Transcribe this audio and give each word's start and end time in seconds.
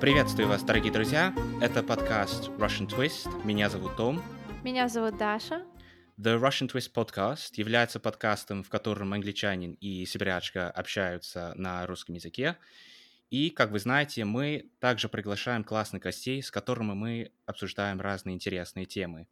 Приветствую 0.00 0.46
вас, 0.46 0.62
дорогие 0.62 0.92
друзья. 0.92 1.34
Это 1.62 1.82
подкаст 1.82 2.50
Russian 2.58 2.86
Twist. 2.86 3.28
Меня 3.46 3.70
зовут 3.70 3.96
Том. 3.96 4.22
Меня 4.62 4.88
зовут 4.88 5.16
Даша. 5.16 5.64
The 6.18 6.38
Russian 6.38 6.70
Twist 6.70 6.92
Podcast 6.92 7.52
является 7.54 7.98
подкастом, 7.98 8.62
в 8.62 8.68
котором 8.68 9.14
англичанин 9.14 9.72
и 9.80 10.04
сибирячка 10.04 10.70
общаются 10.70 11.54
на 11.56 11.86
русском 11.86 12.14
языке. 12.14 12.58
И, 13.30 13.48
как 13.48 13.70
вы 13.70 13.78
знаете, 13.78 14.26
мы 14.26 14.70
также 14.80 15.08
приглашаем 15.08 15.64
классных 15.64 16.02
гостей, 16.02 16.42
с 16.42 16.50
которыми 16.50 16.92
мы 16.92 17.32
обсуждаем 17.46 17.98
разные 17.98 18.34
интересные 18.34 18.84
темы. 18.84 19.26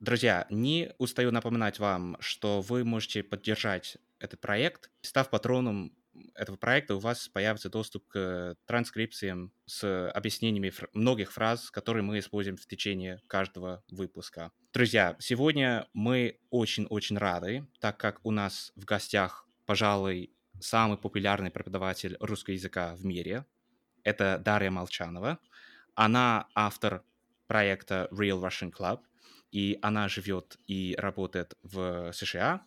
Друзья, 0.00 0.44
не 0.50 0.92
устаю 0.98 1.30
напоминать 1.30 1.78
вам, 1.78 2.16
что 2.18 2.62
вы 2.62 2.84
можете 2.84 3.22
поддержать 3.22 3.96
этот 4.18 4.40
проект, 4.40 4.90
став 5.02 5.30
патроном 5.30 5.92
этого 6.34 6.56
проекта, 6.56 6.94
у 6.94 6.98
вас 6.98 7.28
появится 7.28 7.68
доступ 7.70 8.06
к 8.08 8.56
транскрипциям 8.66 9.52
с 9.66 10.10
объяснениями 10.10 10.70
фр- 10.70 10.88
многих 10.92 11.32
фраз, 11.32 11.70
которые 11.70 12.02
мы 12.02 12.18
используем 12.18 12.56
в 12.56 12.66
течение 12.66 13.20
каждого 13.26 13.82
выпуска. 13.90 14.52
Друзья, 14.72 15.16
сегодня 15.18 15.88
мы 15.92 16.38
очень-очень 16.50 17.18
рады, 17.18 17.66
так 17.80 17.98
как 17.98 18.20
у 18.24 18.30
нас 18.30 18.72
в 18.76 18.84
гостях, 18.84 19.46
пожалуй, 19.66 20.32
самый 20.60 20.98
популярный 20.98 21.50
преподаватель 21.50 22.16
русского 22.20 22.54
языка 22.54 22.94
в 22.94 23.04
мире. 23.04 23.46
Это 24.04 24.40
Дарья 24.44 24.70
Молчанова. 24.70 25.38
Она 25.94 26.48
автор 26.54 27.04
проекта 27.46 28.08
Real 28.12 28.40
Russian 28.40 28.72
Club, 28.72 29.00
и 29.50 29.78
она 29.82 30.08
живет 30.08 30.58
и 30.66 30.94
работает 30.96 31.54
в 31.62 32.12
США. 32.12 32.64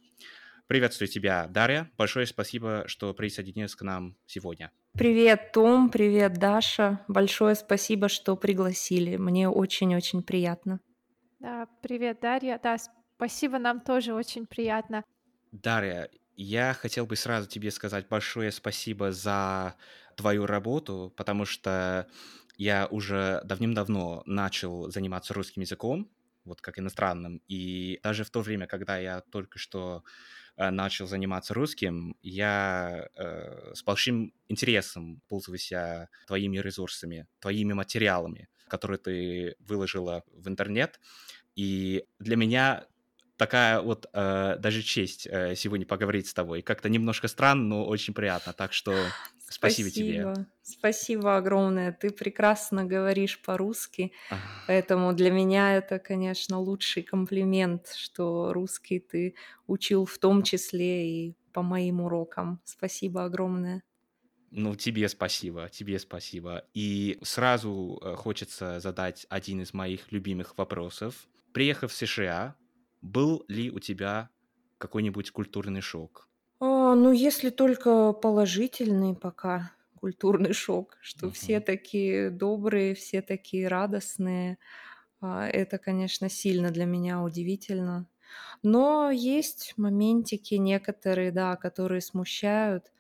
Приветствую 0.68 1.08
тебя, 1.08 1.48
Дарья. 1.48 1.92
Большое 1.98 2.26
спасибо, 2.26 2.84
что 2.88 3.14
присоединилась 3.14 3.76
к 3.76 3.82
нам 3.82 4.16
сегодня. 4.26 4.72
Привет, 4.94 5.52
Том, 5.52 5.90
привет, 5.90 6.34
Даша. 6.36 7.04
Большое 7.08 7.56
спасибо, 7.56 8.08
что 8.08 8.36
пригласили. 8.38 9.18
Мне 9.18 9.50
очень-очень 9.50 10.24
приятно. 10.24 10.80
Да, 11.40 11.68
привет, 11.82 12.20
Дарья. 12.22 12.60
Да, 12.64 12.78
спасибо, 13.16 13.60
нам 13.60 13.82
тоже 13.82 14.14
очень 14.14 14.46
приятно. 14.46 15.04
Дарья, 15.52 16.10
я 16.36 16.74
хотел 16.74 17.06
бы 17.06 17.16
сразу 17.16 17.48
тебе 17.48 17.70
сказать 17.70 18.08
большое 18.08 18.52
спасибо 18.52 19.12
за 19.12 19.76
твою 20.16 20.46
работу, 20.46 21.14
потому 21.18 21.46
что 21.46 22.08
я 22.56 22.88
уже 22.88 23.42
давным-давно 23.44 24.24
начал 24.26 24.90
заниматься 24.90 25.34
русским 25.34 25.62
языком, 25.62 26.10
вот 26.46 26.62
как 26.62 26.80
иностранным, 26.80 27.42
и 27.48 28.00
даже 28.04 28.24
в 28.24 28.30
то 28.30 28.42
время, 28.42 28.68
когда 28.68 28.98
я 28.98 29.22
только 29.22 29.60
что 29.60 30.04
начал 30.58 31.08
заниматься 31.08 31.54
русским, 31.54 32.16
я 32.22 33.08
э, 33.16 33.74
с 33.74 33.84
большим 33.84 34.34
интересом 34.48 35.22
пользовался 35.28 36.10
твоими 36.28 36.58
ресурсами, 36.58 37.28
твоими 37.40 37.74
материалами, 37.74 38.50
которые 38.68 38.98
ты 38.98 39.56
выложила 39.60 40.24
в 40.32 40.48
интернет. 40.48 41.00
И 41.56 42.06
для 42.20 42.36
меня 42.36 42.86
такая 43.38 43.82
вот 43.82 44.08
э, 44.14 44.58
даже 44.60 44.82
честь 44.82 45.28
э, 45.28 45.56
сегодня 45.56 45.86
поговорить 45.86 46.28
с 46.28 46.34
тобой. 46.34 46.62
Как-то 46.62 46.90
немножко 46.90 47.28
странно, 47.28 47.64
но 47.64 47.86
очень 47.86 48.14
приятно. 48.14 48.54
Так 48.54 48.74
что 48.74 48.96
спасибо, 49.50 49.88
спасибо 49.88 49.90
тебе. 49.90 50.48
Спасибо 50.62 51.38
огромное. 51.38 51.92
Ты 51.92 52.10
прекрасно 52.12 52.86
говоришь 52.86 53.42
по-русски, 53.42 54.14
ага. 54.30 54.42
поэтому 54.68 55.14
для 55.14 55.32
меня 55.32 55.76
это, 55.76 56.00
конечно, 56.00 56.60
лучший 56.60 57.04
комплимент, 57.04 57.94
что 57.96 58.54
русский 58.54 59.00
ты 59.00 59.36
учил 59.68 60.06
в 60.06 60.18
том 60.18 60.44
числе 60.44 61.08
и 61.10 61.36
по 61.52 61.62
моим 61.62 62.02
урокам. 62.02 62.62
Спасибо 62.66 63.26
огромное. 63.26 63.84
Ну, 64.56 64.76
тебе 64.76 65.10
спасибо, 65.10 65.68
тебе 65.70 65.98
спасибо. 65.98 66.66
И 66.76 67.18
сразу 67.24 68.00
э, 68.02 68.16
хочется 68.16 68.80
задать 68.80 69.26
один 69.30 69.62
из 69.62 69.74
моих 69.74 70.12
любимых 70.12 70.58
вопросов. 70.58 71.28
Приехав 71.54 71.92
в 71.92 71.96
США, 71.96 72.56
был 73.02 73.44
ли 73.48 73.72
у 73.72 73.80
тебя 73.80 74.30
какой-нибудь 74.78 75.32
культурный 75.32 75.82
шок? 75.82 76.30
А, 76.66 76.96
ну, 76.96 77.12
если 77.12 77.50
только 77.50 78.14
положительный 78.14 79.16
пока 79.16 79.72
культурный 80.00 80.54
шок, 80.54 80.98
что 81.02 81.30
все 81.32 81.60
такие 81.60 82.30
добрые, 82.30 82.96
все 82.96 83.22
такие 83.22 83.68
радостные. 83.68 84.58
А, 85.22 85.48
это, 85.48 85.78
конечно, 85.78 86.30
сильно 86.30 86.72
для 86.72 86.86
меня 86.86 87.22
удивительно. 87.24 88.08
Но 88.64 89.12
есть 89.12 89.76
моментики 89.78 90.56
некоторые, 90.56 91.32
да, 91.32 91.56
которые 91.58 92.02
смущают. 92.02 92.92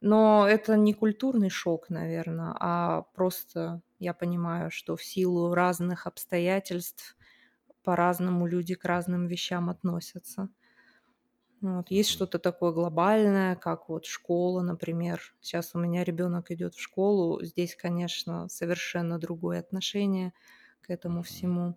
Но 0.00 0.46
это 0.48 0.76
не 0.76 0.94
культурный 0.94 1.50
шок, 1.50 1.90
наверное, 1.90 2.54
а 2.60 3.02
просто 3.14 3.82
я 3.98 4.14
понимаю, 4.14 4.70
что 4.70 4.96
в 4.96 5.04
силу 5.04 5.54
разных 5.54 6.06
обстоятельств 6.06 7.16
по-разному 7.84 8.46
люди 8.46 8.74
к 8.74 8.84
разным 8.84 9.26
вещам 9.26 9.70
относятся. 9.70 10.50
Вот. 11.60 11.90
Есть 11.90 12.10
что-то 12.10 12.38
такое 12.38 12.72
глобальное, 12.72 13.56
как 13.56 13.88
вот 13.88 14.06
школа, 14.06 14.62
например. 14.62 15.34
Сейчас 15.40 15.74
у 15.74 15.78
меня 15.78 16.04
ребенок 16.04 16.50
идет 16.52 16.74
в 16.74 16.80
школу. 16.80 17.42
Здесь, 17.44 17.74
конечно, 17.74 18.48
совершенно 18.48 19.18
другое 19.18 19.58
отношение 19.60 20.32
к 20.82 20.90
этому 20.90 21.22
всему. 21.22 21.76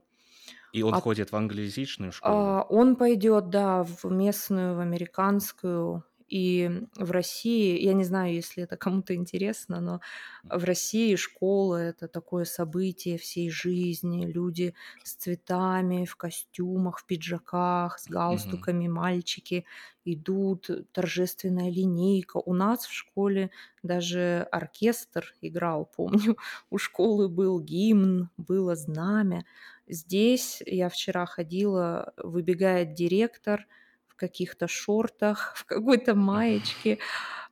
И 0.74 0.82
он 0.84 0.96
а, 0.96 0.98
ходит 0.98 1.32
в 1.32 1.36
англоязычную 1.38 2.12
школу? 2.12 2.58
А, 2.58 2.66
он 2.70 2.96
пойдет, 2.96 3.50
да, 3.50 3.84
в 3.84 4.06
местную, 4.06 4.76
в 4.76 4.80
американскую. 4.80 6.04
И 6.32 6.72
в 6.96 7.12
России, 7.12 7.78
я 7.84 7.92
не 7.92 8.06
знаю, 8.06 8.34
если 8.34 8.64
это 8.64 8.78
кому-то 8.78 9.14
интересно, 9.14 9.82
но 9.82 10.00
в 10.46 10.64
России 10.64 11.18
школа— 11.18 11.76
это 11.76 12.08
такое 12.08 12.46
событие 12.46 13.18
всей 13.18 13.50
жизни. 13.50 14.26
Люди 14.26 14.74
с 15.04 15.16
цветами, 15.16 16.06
в 16.06 16.16
костюмах, 16.16 17.00
в 17.00 17.06
пиджаках, 17.06 18.00
с 18.00 18.08
галстуками, 18.08 18.86
mm-hmm. 18.86 18.92
мальчики 18.92 19.66
идут, 20.06 20.70
торжественная 20.94 21.70
линейка. 21.70 22.38
У 22.38 22.54
нас 22.54 22.86
в 22.86 22.94
школе 22.94 23.52
даже 23.84 24.48
оркестр 24.54 25.36
играл, 25.42 25.84
помню. 25.86 26.38
У 26.70 26.78
школы 26.78 27.28
был 27.28 27.60
гимн, 27.60 28.30
было 28.38 28.78
знамя. 28.78 29.44
Здесь 29.86 30.64
я 30.66 30.88
вчера 30.88 31.26
ходила, 31.26 32.14
выбегает 32.16 32.94
директор— 32.94 33.68
каких-то 34.22 34.68
шортах, 34.68 35.54
в 35.58 35.66
какой-то 35.66 36.16
маечке, 36.16 37.00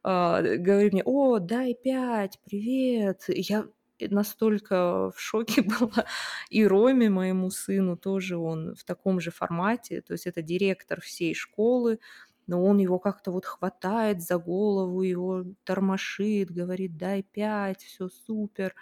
а, 0.04 0.42
говорит 0.42 0.94
мне, 0.94 1.04
о, 1.06 1.40
дай 1.40 1.74
пять, 1.74 2.40
привет. 2.46 3.26
Я 3.28 3.66
настолько 4.00 5.12
в 5.12 5.20
шоке 5.20 5.62
была. 5.80 6.06
И 6.50 6.66
Роме, 6.66 7.10
моему 7.10 7.50
сыну, 7.50 7.98
тоже 7.98 8.38
он 8.38 8.76
в 8.76 8.84
таком 8.84 9.20
же 9.20 9.32
формате. 9.32 10.02
То 10.02 10.14
есть 10.14 10.28
это 10.28 10.42
директор 10.42 11.02
всей 11.02 11.34
школы, 11.34 12.00
но 12.48 12.64
он 12.64 12.80
его 12.80 13.00
как-то 13.00 13.32
вот 13.32 13.46
хватает 13.46 14.22
за 14.22 14.38
голову, 14.38 15.02
его 15.04 15.44
тормошит, 15.64 16.52
говорит, 16.52 16.98
дай 16.98 17.24
пять, 17.24 17.84
все 17.84 18.10
супер 18.10 18.74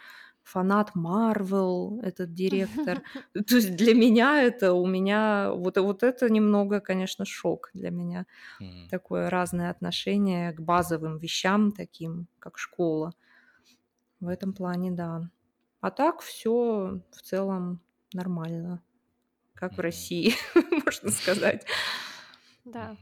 фанат 0.48 0.96
Марвел, 0.96 2.00
этот 2.02 2.34
директор. 2.34 3.02
То 3.48 3.56
есть 3.56 3.76
для 3.76 3.94
меня 3.94 4.42
это, 4.42 4.74
у 4.74 4.88
меня, 4.88 5.52
вот, 5.52 5.78
вот 5.78 6.04
это 6.04 6.30
немного, 6.30 6.80
конечно, 6.80 7.26
шок 7.26 7.70
для 7.74 7.92
меня. 7.92 8.26
Mm-hmm. 8.62 8.90
Такое 8.90 9.30
разное 9.30 9.70
отношение 9.70 10.54
к 10.54 10.62
базовым 10.62 11.18
вещам, 11.18 11.74
таким, 11.74 12.28
как 12.40 12.58
школа. 12.58 13.12
В 14.22 14.30
этом 14.30 14.54
плане, 14.54 14.92
да. 14.92 15.30
А 15.82 15.92
так 15.92 16.22
все 16.22 17.02
в 17.12 17.22
целом 17.22 17.82
нормально, 18.14 18.82
как 19.54 19.74
в 19.78 19.80
России, 19.82 20.34
можно 20.86 21.12
сказать. 21.12 21.66
Да. 22.66 22.98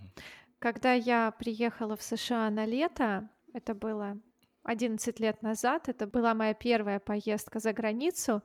Когда 0.60 0.94
я 0.94 1.32
приехала 1.32 1.98
в 1.98 2.04
США 2.04 2.52
на 2.52 2.68
лето, 2.68 3.28
это 3.52 3.74
было 3.74 4.20
11 4.66 5.20
лет 5.20 5.42
назад, 5.42 5.90
это 5.90 6.08
была 6.08 6.34
моя 6.34 6.54
первая 6.54 7.00
поездка 7.00 7.60
за 7.60 7.72
границу, 7.72 8.42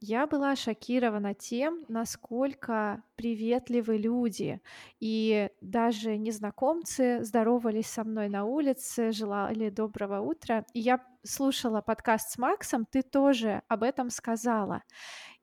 я 0.00 0.28
была 0.28 0.54
шокирована 0.54 1.34
тем, 1.34 1.84
насколько 1.88 3.02
приветливы 3.16 3.96
люди. 3.96 4.60
И 5.00 5.50
даже 5.60 6.16
незнакомцы 6.16 7.24
здоровались 7.24 7.88
со 7.88 8.04
мной 8.04 8.28
на 8.28 8.44
улице, 8.44 9.10
желали 9.10 9.70
доброго 9.70 10.20
утра. 10.20 10.64
И 10.72 10.80
я 10.80 11.04
слушала 11.24 11.80
подкаст 11.80 12.30
с 12.30 12.38
Максом, 12.38 12.86
ты 12.88 13.02
тоже 13.02 13.62
об 13.66 13.82
этом 13.82 14.10
сказала. 14.10 14.84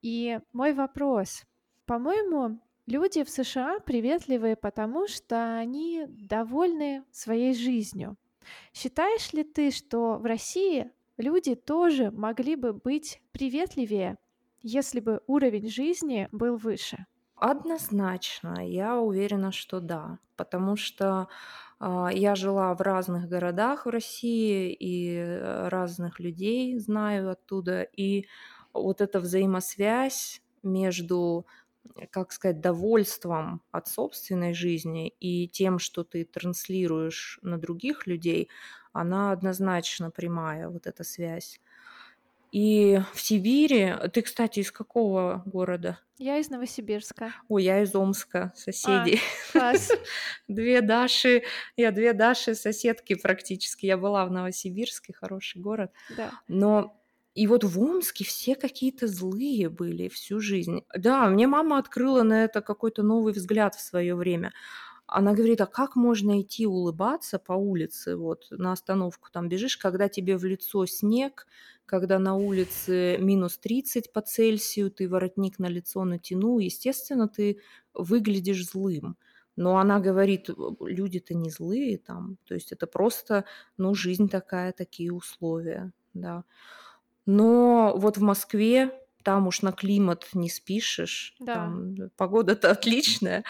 И 0.02 0.40
мой 0.54 0.74
вопрос. 0.74 1.44
По-моему, 1.86 2.62
люди 2.86 3.24
в 3.26 3.30
США 3.30 3.80
приветливые, 3.80 4.56
потому 4.56 5.08
что 5.08 5.58
они 5.58 6.06
довольны 6.08 7.04
своей 7.12 7.54
жизнью. 7.54 8.16
Считаешь 8.74 9.34
ли 9.34 9.44
ты, 9.44 9.72
что 9.72 10.18
в 10.18 10.26
России 10.26 10.92
люди 11.18 11.56
тоже 11.56 12.12
могли 12.12 12.56
бы 12.56 12.74
быть 12.74 13.22
приветливее, 13.32 14.18
если 14.62 15.00
бы 15.00 15.22
уровень 15.28 15.70
жизни 15.70 16.28
был 16.32 16.58
выше? 16.58 17.06
Однозначно, 17.38 18.66
я 18.66 18.98
уверена, 18.98 19.52
что 19.52 19.80
да, 19.82 20.20
потому 20.38 20.76
что 20.78 21.28
А, 21.80 22.10
я 22.14 22.36
жила 22.36 22.76
в 22.76 22.82
разных 22.82 23.30
городах 23.30 23.86
в 23.86 23.92
России 23.92 24.74
и 24.74 25.16
э, 25.18 25.70
разных 25.70 26.20
людей 26.22 26.80
знаю 26.80 27.30
оттуда. 27.32 27.84
И 27.84 28.28
вот 28.74 29.04
эта 29.04 29.22
взаимосвязь 29.22 30.42
между, 30.64 31.48
как 32.12 32.32
сказать, 32.32 32.62
довольством 32.62 33.62
от 33.72 33.88
собственной 33.88 34.54
жизни 34.54 35.10
и 35.20 35.48
тем, 35.48 35.80
что 35.80 36.04
ты 36.04 36.26
транслируешь 36.26 37.40
на 37.42 37.58
других 37.58 38.08
людей, 38.08 38.50
она 38.94 39.32
однозначно 39.32 40.12
прямая, 40.12 40.70
вот 40.70 40.88
эта 40.88 41.04
связь. 41.04 41.60
И 42.52 43.02
в 43.14 43.20
Сибири... 43.20 43.94
Ты, 44.14 44.22
кстати, 44.22 44.62
из 44.62 44.72
какого 44.72 45.44
города? 45.46 46.00
Я 46.18 46.38
из 46.38 46.50
Новосибирска. 46.50 47.34
Ой, 47.50 47.64
я 47.64 47.82
из 47.82 47.94
Омска, 47.94 48.54
А, 48.54 48.58
соседи. 48.58 49.20
класс. 49.52 49.92
Две 50.48 50.80
Даши, 50.80 51.44
я 51.76 51.92
две 51.92 52.14
Даши 52.14 52.56
соседки 52.56 53.16
практически. 53.16 53.86
Я 53.86 53.98
была 53.98 54.26
в 54.26 54.32
Новосибирске, 54.32 55.12
хороший 55.12 55.62
город. 55.62 55.92
Да. 56.16 56.32
Но 56.48 56.98
и 57.36 57.48
вот 57.48 57.64
в 57.66 57.80
Омске 57.82 58.24
все 58.26 58.56
какие-то 58.56 59.08
злые 59.08 59.70
были 59.70 60.08
всю 60.10 60.40
жизнь. 60.40 60.82
Да, 60.98 61.28
мне 61.30 61.48
мама 61.48 61.78
открыла 61.80 62.24
на 62.24 62.46
это 62.46 62.62
какой-то 62.62 63.04
новый 63.04 63.34
взгляд 63.34 63.76
в 63.76 63.82
свое 63.82 64.16
время. 64.16 64.54
Она 65.08 65.34
говорит, 65.34 65.62
а 65.62 65.68
как 65.68 65.96
можно 65.96 66.42
идти 66.42 66.66
улыбаться 66.66 67.38
по 67.40 67.54
улице, 67.54 68.16
вот 68.18 68.48
на 68.50 68.72
остановку 68.72 69.30
там 69.32 69.50
бежишь, 69.50 69.78
когда 69.78 70.10
тебе 70.10 70.38
в 70.38 70.44
лицо 70.46 70.86
снег, 70.88 71.48
когда 71.86 72.18
на 72.20 72.36
улице 72.36 73.18
минус 73.20 73.58
30 73.60 74.12
по 74.14 74.22
Цельсию, 74.22 74.90
ты 74.92 75.08
воротник 75.08 75.60
на 75.60 75.68
лицо 75.68 76.04
натянул, 76.06 76.58
естественно, 76.60 77.28
ты 77.30 77.60
выглядишь 77.94 78.66
злым. 78.68 79.18
Но 79.56 79.78
она 79.78 80.00
говорит, 80.00 80.50
люди-то 80.82 81.34
не 81.36 81.50
злые 81.50 81.98
там, 81.98 82.38
то 82.46 82.56
есть 82.56 82.72
это 82.74 82.88
просто, 82.88 83.46
ну, 83.78 83.94
жизнь 83.96 84.28
такая, 84.28 84.74
такие 84.74 85.14
условия, 85.14 85.94
да. 86.14 86.44
Но 87.26 87.94
вот 87.98 88.18
в 88.18 88.22
Москве 88.22 88.92
там 89.24 89.48
уж 89.48 89.64
на 89.64 89.72
климат 89.72 90.28
не 90.34 90.50
спишешь, 90.50 91.36
Да. 91.40 91.54
там 91.56 91.96
погода-то 92.16 92.70
отличная, 92.72 93.44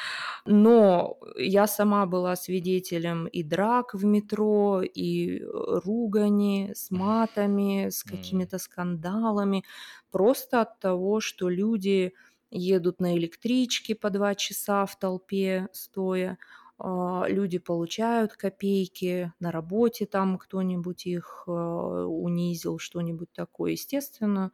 но 0.45 1.17
я 1.37 1.67
сама 1.67 2.05
была 2.05 2.35
свидетелем 2.37 3.27
и 3.27 3.43
драк 3.43 3.93
в 3.93 4.05
метро, 4.05 4.81
и 4.83 5.39
э, 5.39 5.43
ругани 5.83 6.71
с 6.73 6.91
матами, 6.91 7.89
с 7.89 8.03
какими-то 8.05 8.57
скандалами, 8.57 9.65
просто 10.11 10.61
от 10.61 10.79
того, 10.79 11.19
что 11.19 11.49
люди 11.49 12.13
едут 12.51 13.01
на 13.01 13.17
электричке 13.17 13.95
по 13.95 14.09
два 14.09 14.33
часа 14.35 14.85
в 14.85 14.97
толпе 14.97 15.67
стоя, 15.73 16.37
люди 16.79 17.57
получают 17.57 18.33
копейки, 18.33 19.33
на 19.39 19.51
работе 19.51 20.05
там 20.05 20.37
кто-нибудь 20.37 21.05
их 21.05 21.43
э, 21.47 21.51
унизил, 21.51 22.79
что-нибудь 22.79 23.31
такое. 23.33 23.71
Естественно, 23.71 24.51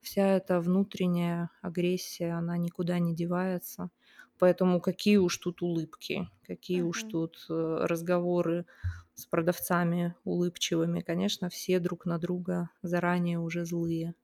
вся 0.00 0.26
эта 0.28 0.60
внутренняя 0.60 1.50
агрессия, 1.62 2.32
она 2.32 2.58
никуда 2.58 2.98
не 2.98 3.14
девается. 3.14 3.90
Поэтому 4.38 4.80
какие 4.80 5.16
уж 5.18 5.36
тут 5.38 5.62
улыбки, 5.62 6.28
какие 6.46 6.82
уж 6.82 7.04
Мгм. 7.04 7.04
тут 7.04 7.46
э, 7.48 7.52
разговоры 7.52 8.66
с 9.14 9.24
продавцами 9.26 10.14
улыбчивыми. 10.24 11.00
Конечно, 11.00 11.48
все 11.48 11.78
друг 11.78 12.06
на 12.06 12.18
друга 12.18 12.70
заранее 12.82 13.38
уже 13.38 13.64
злые. 13.64 14.14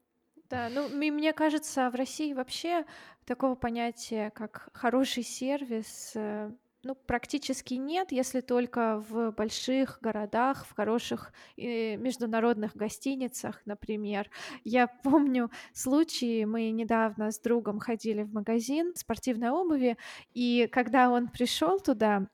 Да, 0.50 0.70
ну, 0.70 0.88
мне 0.88 1.32
кажется, 1.34 1.90
в 1.90 1.94
России 1.94 2.32
вообще 2.32 2.86
такого 3.26 3.54
понятия, 3.54 4.30
как 4.30 4.70
хороший 4.72 5.22
сервис, 5.22 6.12
э, 6.14 6.52
ну, 6.88 6.94
практически 6.94 7.74
нет, 7.74 8.12
если 8.12 8.40
только 8.40 9.04
в 9.10 9.30
больших 9.32 9.98
городах, 10.00 10.64
в 10.64 10.74
хороших 10.74 11.34
э, 11.58 11.96
международных 11.96 12.74
гостиницах, 12.74 13.60
например. 13.66 14.30
Я 14.64 14.86
помню 15.02 15.50
случаи, 15.74 16.44
мы 16.44 16.70
недавно 16.70 17.30
с 17.30 17.40
другом 17.40 17.78
ходили 17.78 18.22
в 18.22 18.32
магазин 18.32 18.94
спортивной 18.96 19.50
обуви, 19.50 19.98
и 20.32 20.66
когда 20.72 21.10
он 21.10 21.28
пришел 21.28 21.78
туда, 21.78 22.26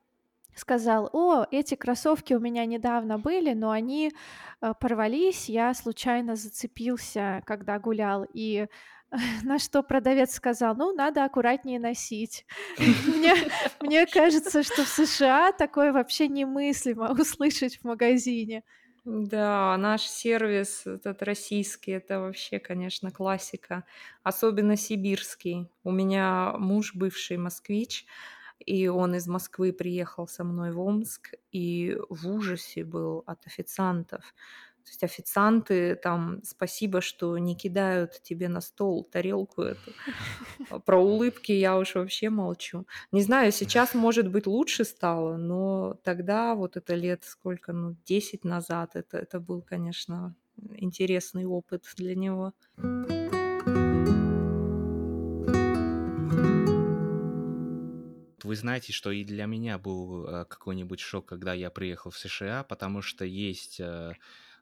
сказал, 0.55 1.11
о, 1.12 1.47
эти 1.50 1.75
кроссовки 1.75 2.33
у 2.33 2.39
меня 2.39 2.65
недавно 2.65 3.19
были, 3.19 3.55
но 3.55 3.73
они 3.73 4.12
э, 4.61 4.73
порвались, 4.79 5.49
я 5.49 5.75
случайно 5.75 6.37
зацепился, 6.37 7.43
когда 7.45 7.81
гулял, 7.81 8.25
и 8.33 8.69
на 9.43 9.58
что 9.58 9.82
продавец 9.82 10.34
сказал, 10.34 10.75
ну, 10.75 10.94
надо 10.94 11.25
аккуратнее 11.25 11.78
носить. 11.78 12.46
Мне, 12.78 13.34
мне 13.81 14.06
кажется, 14.06 14.62
что 14.62 14.84
в 14.84 14.88
США 14.88 15.52
такое 15.52 15.93
вообще 15.93 16.28
немыслимо 16.28 17.12
услышать 17.20 17.78
в 17.78 17.84
магазине. 17.84 18.62
Да, 19.05 19.76
наш 19.76 20.02
сервис 20.02 20.87
этот 20.87 21.22
российский, 21.22 21.90
это 21.90 22.20
вообще, 22.20 22.58
конечно, 22.58 23.11
классика, 23.11 23.84
особенно 24.22 24.76
сибирский. 24.76 25.69
У 25.82 25.90
меня 25.90 26.55
муж 26.56 26.94
бывший 26.94 27.37
москвич, 27.37 28.06
и 28.61 28.88
он 28.88 29.14
из 29.14 29.26
Москвы 29.26 29.75
приехал 29.75 30.26
со 30.26 30.43
мной 30.43 30.72
в 30.72 30.81
Омск, 30.81 31.34
и 31.52 31.99
в 32.08 32.26
ужасе 32.28 32.82
был 32.82 33.25
от 33.26 33.46
официантов. 33.46 34.34
То 34.85 34.91
есть 34.91 35.03
официанты 35.03 35.97
там, 35.97 36.41
спасибо, 36.45 37.01
что 37.01 37.39
не 37.39 37.57
кидают 37.57 38.21
тебе 38.23 38.49
на 38.49 38.61
стол 38.61 39.05
тарелку 39.05 39.63
эту. 39.63 39.93
А 40.71 40.79
Про 40.79 41.03
улыбки 41.03 41.53
я 41.53 41.79
уж 41.79 41.95
вообще 41.95 42.29
молчу. 42.29 42.87
Не 43.11 43.23
знаю, 43.23 43.51
сейчас, 43.51 43.95
может 43.95 44.31
быть, 44.31 44.47
лучше 44.47 44.85
стало, 44.85 45.37
но 45.37 45.99
тогда, 46.05 46.55
вот 46.55 46.77
это 46.77 46.95
лет 46.95 47.25
сколько, 47.25 47.73
ну, 47.73 47.97
10 48.05 48.45
назад, 48.45 48.91
это, 48.95 49.17
это 49.17 49.41
был, 49.41 49.63
конечно, 49.63 50.35
интересный 50.77 51.47
опыт 51.47 51.85
для 51.97 52.15
него. 52.15 52.53
Вы 58.45 58.57
знаете, 58.57 58.93
что 58.93 59.11
и 59.11 59.25
для 59.25 59.47
меня 59.47 59.79
был 59.79 60.27
э, 60.27 60.45
какой-нибудь 60.45 61.01
шок, 61.01 61.25
когда 61.25 61.55
я 61.55 61.71
приехал 61.71 62.11
в 62.11 62.19
США, 62.19 62.63
потому 62.63 63.01
что 63.01 63.25
есть 63.25 63.81
э, 63.81 64.13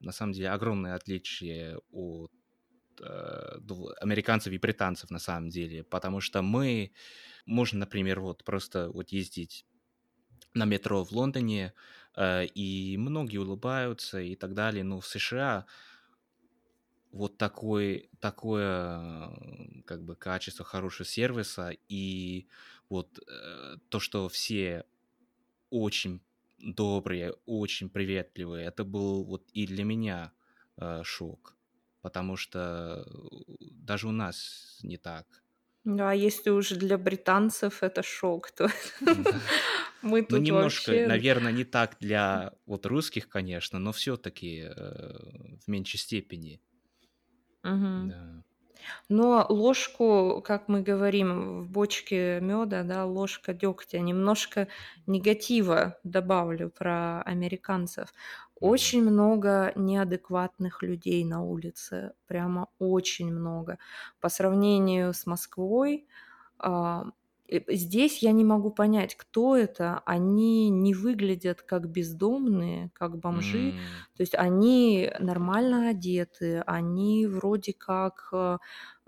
на 0.03 0.13
самом 0.13 0.33
деле 0.33 0.51
огромное 0.51 0.95
отличие 0.95 1.79
от 1.91 2.33
э, 3.01 3.59
американцев 4.01 4.53
и 4.53 4.59
британцев 4.59 5.11
на 5.11 5.19
самом 5.19 5.49
деле, 5.49 5.85
потому 5.85 6.21
что 6.21 6.43
мы 6.43 6.93
можем, 7.47 7.79
например, 7.79 8.21
вот 8.21 8.45
просто 8.45 8.91
вот 8.91 9.11
ездить 9.11 9.67
на 10.55 10.65
метро 10.65 11.05
в 11.05 11.13
Лондоне, 11.13 11.73
э, 12.17 12.47
и 12.47 12.97
многие 12.99 13.39
улыбаются 13.39 14.21
и 14.21 14.35
так 14.37 14.55
далее, 14.55 14.85
но 14.85 15.01
в 15.01 15.07
США 15.07 15.67
вот 17.13 17.39
такой, 17.39 18.11
такое 18.21 18.99
э, 18.99 19.83
как 19.87 20.03
бы 20.03 20.17
качество 20.17 20.65
хорошего 20.65 21.07
сервиса 21.07 21.73
и 21.89 22.49
вот 22.89 23.19
то, 23.89 24.01
что 24.01 24.29
все 24.29 24.85
очень 25.71 26.21
добрые, 26.63 27.33
очень 27.47 27.91
приветливые, 27.91 28.67
это 28.67 28.85
был 28.85 29.25
вот 29.25 29.51
и 29.53 29.67
для 29.67 29.85
меня 29.85 30.33
э, 30.79 31.03
шок, 31.05 31.57
потому 32.01 32.37
что 32.37 33.05
э, 33.07 33.65
даже 33.71 34.09
у 34.09 34.13
нас 34.13 34.79
не 34.83 34.97
так. 34.99 35.27
Да, 35.85 36.13
если 36.13 36.51
уж 36.51 36.71
для 36.71 36.97
британцев 36.97 37.83
это 37.83 38.03
шок, 38.03 38.53
то 38.53 38.69
мы 40.03 40.23
Ну, 40.29 40.39
тут 40.39 40.39
немножко, 40.39 40.93
вообще... 40.93 41.07
наверное, 41.07 41.53
не 41.53 41.65
так 41.65 41.97
для 42.01 42.53
вот 42.67 42.87
русских, 42.87 43.29
конечно, 43.29 43.79
но 43.79 43.93
все-таки 43.93 44.63
в 44.69 45.69
меньшей 45.69 45.99
степени. 45.99 46.61
Да. 47.95 48.45
Но 49.09 49.47
ложку, 49.49 50.43
как 50.45 50.69
мы 50.69 50.83
говорим, 50.83 51.63
в 51.63 51.71
бочке 51.71 52.41
меда, 52.41 52.83
да, 52.83 53.05
ложка 53.05 53.53
дегтя, 53.55 53.99
немножко 54.01 54.69
негатива 55.07 55.99
добавлю 56.05 56.71
про 56.71 57.23
американцев. 57.23 58.13
Очень 58.61 59.03
много 59.03 59.73
неадекватных 59.75 60.83
людей 60.83 61.25
на 61.25 61.43
улице, 61.43 62.13
прямо 62.27 62.69
очень 62.79 63.33
много. 63.33 63.79
По 64.21 64.29
сравнению 64.29 65.13
с 65.15 65.27
Москвой, 65.27 66.07
а, 66.59 67.07
здесь 67.69 68.23
я 68.23 68.33
не 68.33 68.45
могу 68.45 68.71
понять, 68.71 69.15
кто 69.17 69.57
это. 69.57 70.01
Они 70.07 70.71
не 70.71 70.95
выглядят 70.95 71.63
как 71.63 71.89
бездомные, 71.91 72.91
как 72.95 73.19
бомжи. 73.19 73.69
М, 73.69 73.75
То 74.17 74.23
есть 74.23 74.35
они 74.35 75.11
нормально 75.19 75.89
одеты, 75.91 76.63
они 76.67 77.27
вроде 77.27 77.73
как 77.73 78.29
э, 78.33 78.59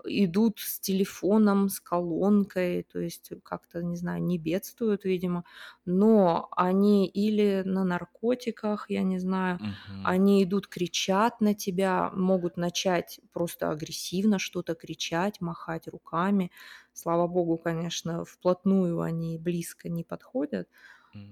идут 0.07 0.59
с 0.59 0.79
телефоном, 0.79 1.69
с 1.69 1.79
колонкой, 1.79 2.83
то 2.83 2.99
есть 2.99 3.31
как-то, 3.43 3.83
не 3.83 3.95
знаю, 3.97 4.23
не 4.23 4.37
бедствуют, 4.37 5.03
видимо, 5.05 5.45
но 5.85 6.47
они 6.55 7.07
или 7.07 7.63
на 7.65 7.83
наркотиках, 7.83 8.89
я 8.89 9.03
не 9.03 9.19
знаю, 9.19 9.59
мгм. 9.59 9.75
они 10.01 10.43
идут, 10.43 10.67
кричат 10.67 11.41
на 11.41 11.53
тебя, 11.53 12.11
могут 12.13 12.57
начать 12.57 13.19
просто 13.33 13.69
агрессивно 13.69 14.39
что-то 14.39 14.75
кричать, 14.75 15.41
махать 15.41 15.87
руками. 15.87 16.51
Слава 16.93 17.27
богу, 17.27 17.57
конечно, 17.57 18.23
вплотную 18.25 19.01
они 19.01 19.37
близко 19.37 19.89
не 19.89 20.03
подходят. 20.03 20.67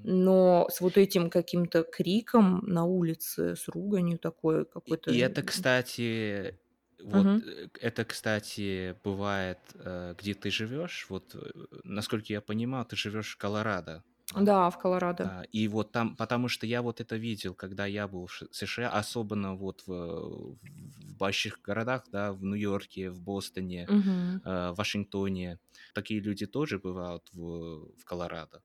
но 0.06 0.68
с 0.70 0.82
вот 0.82 0.98
этим 0.98 1.30
каким-то 1.30 1.84
криком 1.84 2.60
на 2.66 2.86
улице, 2.86 3.56
с 3.56 3.68
руганью 3.70 4.20
такой 4.20 4.66
какой-то... 4.66 5.12
И 5.12 5.18
это, 5.18 5.44
кстати, 5.44 6.60
вот 7.04 7.40
э, 7.42 7.70
это, 7.80 8.06
кстати, 8.06 8.98
бывает, 9.04 9.60
э, 9.76 10.16
где 10.18 10.34
ты 10.34 10.50
живешь. 10.52 11.06
Вот, 11.10 11.36
э, 11.36 11.40
насколько 11.84 12.34
я 12.34 12.42
понимаю, 12.42 12.86
ты 12.86 12.96
живешь 12.96 13.34
в 13.34 13.38
Колорадо. 13.38 14.04
Да, 14.36 14.70
в 14.70 14.78
Колорадо. 14.78 15.32
Да, 15.32 15.44
и 15.52 15.68
вот 15.68 15.92
там, 15.92 16.16
потому 16.16 16.48
что 16.48 16.66
я 16.66 16.82
вот 16.82 17.00
это 17.00 17.16
видел, 17.18 17.54
когда 17.54 17.86
я 17.86 18.08
был 18.08 18.26
в 18.26 18.32
США, 18.52 18.90
особенно 18.90 19.56
вот 19.56 19.84
в, 19.86 20.56
в 20.62 21.16
больших 21.18 21.62
городах, 21.62 22.06
да, 22.12 22.34
в 22.34 22.44
Нью-Йорке, 22.44 23.12
в 23.12 23.22
Бостоне, 23.22 23.92
Мгм. 23.92 24.42
э, 24.44 24.74
Вашингтоне. 24.74 25.60
Такие 25.94 26.20
люди 26.22 26.46
тоже 26.48 26.80
бывают 26.80 27.30
в, 27.34 27.96
в 27.98 28.06
Колорадо. 28.06 28.64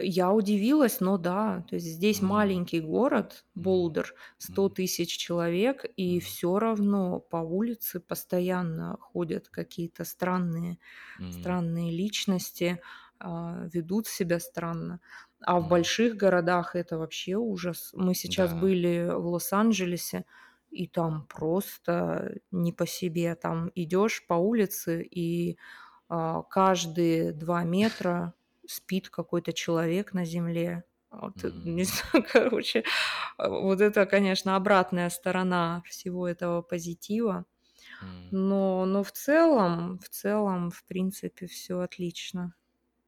Я 0.00 0.32
удивилась, 0.32 1.00
но 1.00 1.18
да, 1.18 1.64
то 1.68 1.76
есть 1.76 1.86
здесь 1.86 2.20
М. 2.20 2.22
маленький 2.22 2.80
город. 2.80 3.44
Болдер, 3.54 4.14
100 4.38 4.68
М. 4.68 4.70
тысяч 4.70 5.16
человек, 5.16 5.84
и 5.96 6.18
Мгм. 6.18 6.20
все 6.20 6.58
равно 6.58 7.20
по 7.20 7.36
улице 7.38 8.00
постоянно 8.00 8.96
ходят 9.00 9.48
какие-то 9.48 10.04
странные, 10.04 10.78
М. 11.18 11.64
странные 11.68 11.92
личности, 11.92 12.80
а, 13.20 13.66
ведут 13.72 14.06
себя 14.08 14.40
странно. 14.40 15.00
А 15.40 15.60
в 15.60 15.66
М. 15.66 15.68
больших 15.68 16.16
городах 16.16 16.74
это 16.76 16.98
вообще 16.98 17.36
ужас. 17.36 17.90
Мы 17.94 18.14
сейчас 18.14 18.52
Да. 18.52 18.54
были 18.54 19.08
в 19.14 19.26
Лос-Анджелесе, 19.28 20.24
и 20.70 20.88
там 20.88 21.26
просто 21.28 22.38
не 22.50 22.72
по 22.72 22.86
себе. 22.86 23.34
Там 23.36 23.70
идешь 23.76 24.26
по 24.26 24.34
улице, 24.34 25.02
и 25.04 25.56
а, 26.08 26.42
каждые 26.42 27.32
два 27.32 27.64
метра 27.64 28.34
спит 28.68 29.08
какой-то 29.10 29.52
человек 29.52 30.12
на 30.14 30.24
земле. 30.24 30.84
Вот, 31.10 31.44
э, 31.44 31.52
не 31.64 31.84
знаю, 31.84 32.26
короче, 32.32 32.84
а, 33.38 33.48
вот 33.50 33.80
это, 33.80 34.06
конечно, 34.06 34.56
обратная 34.56 35.10
сторона 35.10 35.82
всего 35.88 36.28
этого 36.28 36.62
позитива. 36.62 37.46
М. 38.00 38.32
Но, 38.32 38.86
но 38.86 39.02
в 39.04 39.12
целом, 39.12 39.98
в 40.00 40.08
целом, 40.10 40.70
в 40.70 40.84
принципе, 40.86 41.46
все 41.46 41.80
отлично. 41.80 42.54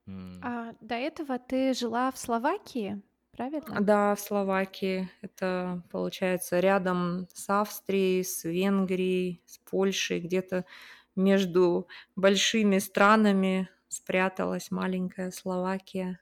М. 0.08 0.50
А 0.50 0.72
до 0.80 0.94
этого 0.94 1.38
ты 1.38 1.74
жила 1.74 2.10
в 2.10 2.16
Словакии, 2.16 3.02
правильно? 3.30 3.80
Да, 3.80 4.14
в 4.14 4.20
Словакии 4.20 5.10
это 5.22 5.82
получается 5.90 6.60
рядом 6.60 7.26
с 7.34 7.48
Австрией, 7.50 8.22
с 8.24 8.44
Венгрией, 8.44 9.42
с 9.46 9.58
Польшей, 9.58 10.20
где-то 10.20 10.64
между 11.16 11.88
большими 12.14 12.78
странами 12.78 13.68
спряталась 13.96 14.70
маленькая 14.70 15.30
Словакия. 15.30 16.20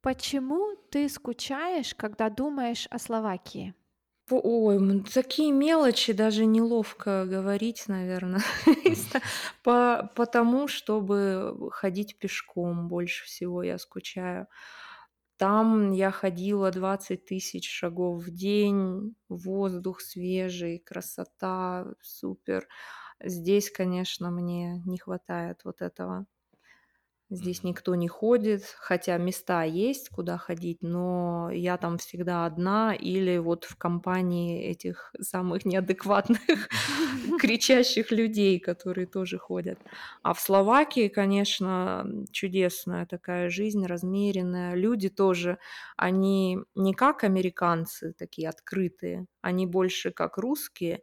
Почему 0.00 0.76
ты 0.90 1.08
скучаешь, 1.08 1.94
когда 1.94 2.28
думаешь 2.28 2.88
о 2.90 2.98
Словакии? 2.98 3.74
Ой, 4.30 5.04
такие 5.12 5.52
мелочи 5.52 6.12
даже 6.12 6.46
неловко 6.46 7.26
говорить, 7.26 7.84
наверное. 7.88 8.42
По, 9.62 10.10
потому, 10.16 10.68
чтобы 10.68 11.70
ходить 11.70 12.18
пешком 12.18 12.88
больше 12.88 13.24
всего 13.26 13.62
я 13.62 13.78
скучаю. 13.78 14.46
Там 15.36 15.92
я 15.92 16.10
ходила 16.10 16.70
20 16.70 17.24
тысяч 17.24 17.68
шагов 17.68 18.22
в 18.24 18.30
день, 18.30 19.16
воздух 19.28 20.00
свежий, 20.00 20.78
красота, 20.78 21.86
супер. 22.00 22.68
Здесь, 23.22 23.70
конечно, 23.70 24.30
мне 24.30 24.82
не 24.86 24.98
хватает 24.98 25.60
вот 25.64 25.82
этого. 25.82 26.26
Здесь 27.34 27.62
Мгм. 27.62 27.64
никто 27.64 27.94
не 27.94 28.08
ходит, 28.08 28.62
хотя 28.78 29.16
места 29.16 29.64
есть, 29.64 30.10
куда 30.10 30.36
ходить, 30.36 30.82
но 30.82 31.50
я 31.50 31.78
там 31.78 31.96
всегда 31.96 32.44
одна 32.44 32.94
или 32.94 33.38
вот 33.38 33.64
в 33.64 33.76
компании 33.76 34.62
этих 34.66 35.14
самых 35.18 35.64
неадекватных 35.64 36.68
кричащих 37.38 38.10
людей, 38.10 38.60
которые 38.60 39.06
тоже 39.06 39.38
ходят. 39.38 39.78
А 40.22 40.34
в 40.34 40.40
Словакии, 40.40 41.08
конечно, 41.08 42.02
м, 42.04 42.26
чудесная 42.30 43.06
такая 43.06 43.48
жизнь, 43.48 43.86
размеренная. 43.86 44.74
Люди 44.74 45.08
тоже, 45.08 45.58
они 45.96 46.58
не 46.74 46.92
как 46.92 47.24
американцы 47.24 48.12
такие 48.12 48.50
открытые, 48.50 49.26
они 49.40 49.66
больше 49.66 50.10
как 50.10 50.36
русские, 50.36 51.00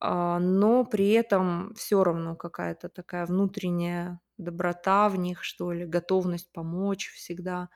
а, 0.00 0.38
но 0.38 0.84
при 0.84 1.10
этом 1.10 1.74
все 1.74 2.04
равно 2.04 2.36
какая-то 2.36 2.88
такая 2.88 3.26
внутренняя 3.26 4.20
доброта 4.38 5.08
в 5.08 5.16
них, 5.18 5.44
что 5.44 5.72
ли, 5.72 5.86
готовность 5.86 6.52
помочь 6.52 7.10
всегда. 7.12 7.70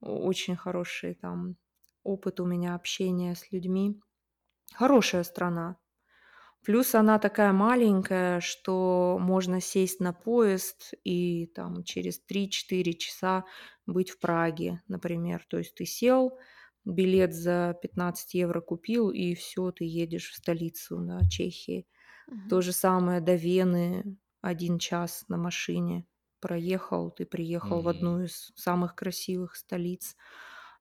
Очень 0.00 0.56
хороший 0.56 1.14
там 1.14 1.56
опыт 2.04 2.40
у 2.40 2.46
меня 2.46 2.74
общения 2.74 3.34
с 3.34 3.52
людьми. 3.52 4.00
Хорошая 4.74 5.24
страна. 5.24 5.78
Плюс 6.64 6.94
она 6.94 7.18
такая 7.18 7.52
маленькая, 7.52 8.40
что 8.40 9.18
можно 9.20 9.60
сесть 9.60 10.00
на 10.00 10.12
поезд 10.12 10.92
и 11.04 11.46
там 11.46 11.84
через 11.84 12.20
3-4 12.20 12.92
часа 12.94 13.44
быть 13.86 14.10
в 14.10 14.18
Праге, 14.20 14.82
например. 14.86 15.44
То 15.48 15.58
есть 15.58 15.74
ты 15.74 15.86
сел, 15.86 16.38
билет 16.84 17.34
за 17.34 17.78
15 17.80 18.34
евро 18.34 18.60
купил, 18.60 19.10
и 19.10 19.34
все, 19.34 19.70
ты 19.72 19.84
едешь 19.84 20.30
в 20.30 20.36
столицу 20.36 20.98
да, 21.00 21.20
Чехии. 21.30 21.86
То 22.48 22.60
Мгм. 22.60 22.62
же 22.62 22.72
самое 22.72 23.20
до 23.20 23.34
Вены 23.36 24.18
один 24.42 24.78
час 24.78 25.24
на 25.28 25.36
машине 25.36 26.06
проехал, 26.40 27.10
ты 27.10 27.26
приехал 27.26 27.82
в 27.82 27.88
одну 27.88 28.22
из 28.22 28.52
самых 28.56 28.94
красивых 28.96 29.56
столиц. 29.56 30.16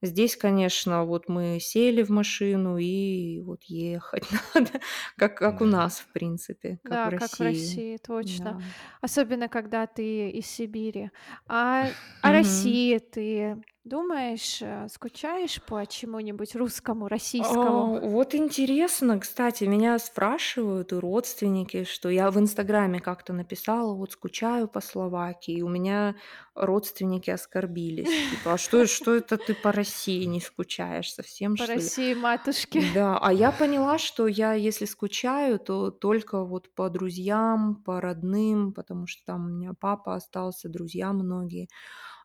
Здесь, 0.02 0.38
конечно, 0.38 1.04
вот 1.06 1.28
мы 1.30 1.60
сели 1.62 2.04
в 2.04 2.10
машину 2.10 2.78
и 2.78 3.42
вот 3.42 3.64
ехать 3.66 4.26
надо, 4.56 4.80
как, 5.18 5.38
как 5.38 5.62
у 5.62 5.66
нас, 5.66 6.00
в 6.00 6.12
принципе, 6.14 6.80
как 6.84 7.06
в 7.06 7.08
Да, 7.08 7.12
как 7.12 7.40
в 7.40 7.42
России. 7.42 7.98
Точно. 7.98 8.56
Да. 8.56 8.76
Особенно, 9.02 9.50
когда 9.50 9.86
ты 9.88 10.30
из 10.30 10.46
Сибири. 10.48 11.12
А 11.48 11.94
о 12.22 12.32
Мгм. 12.32 12.32
России 12.32 12.98
ты 13.00 13.62
думаешь, 13.90 14.62
э, 14.62 14.88
скучаешь 14.90 15.62
по 15.66 15.86
чему-нибудь 15.86 16.56
русскому, 16.56 17.08
российскому? 17.08 17.92
А, 18.02 18.02
Вот 18.02 18.36
интересно, 18.36 19.18
кстати, 19.20 19.64
меня 19.64 19.98
спрашивают 20.00 20.92
и 20.92 20.96
родственники, 20.96 21.84
что 21.86 22.10
я 22.10 22.32
в 22.32 22.38
Инстаграме 22.38 23.00
как-то 23.00 23.32
написала, 23.34 23.94
вот 23.94 24.12
скучаю 24.12 24.68
по 24.68 24.82
Словакии, 24.82 25.56
и 25.60 25.62
у 25.62 25.70
меня 25.70 26.16
родственники 26.54 27.30
оскорбились. 27.30 28.26
Типа, 28.28 28.54
а 28.54 28.58
что, 28.58 28.86
что 28.88 29.16
это 29.16 29.38
ты 29.38 29.56
по 29.56 29.72
России 29.72 30.26
не 30.26 30.42
скучаешь 30.42 31.14
совсем, 31.14 31.58
По? 31.58 31.66
России, 31.66 32.14
матушке. 32.16 32.82
Да, 32.82 33.18
а 33.20 33.34
я 33.34 33.52
поняла, 33.52 33.98
что 33.98 34.26
я, 34.28 34.54
если 34.54 34.86
скучаю, 34.86 35.60
то 35.60 35.92
только 35.92 36.46
вот 36.46 36.74
по 36.74 36.90
друзьям, 36.90 37.76
по 37.84 38.00
родным, 38.00 38.74
потому 38.74 39.06
что 39.06 39.22
там 39.26 39.46
у 39.46 39.50
меня 39.50 39.74
папа 39.78 40.16
остался, 40.16 40.70
друзья 40.70 41.12
многие. 41.12 41.68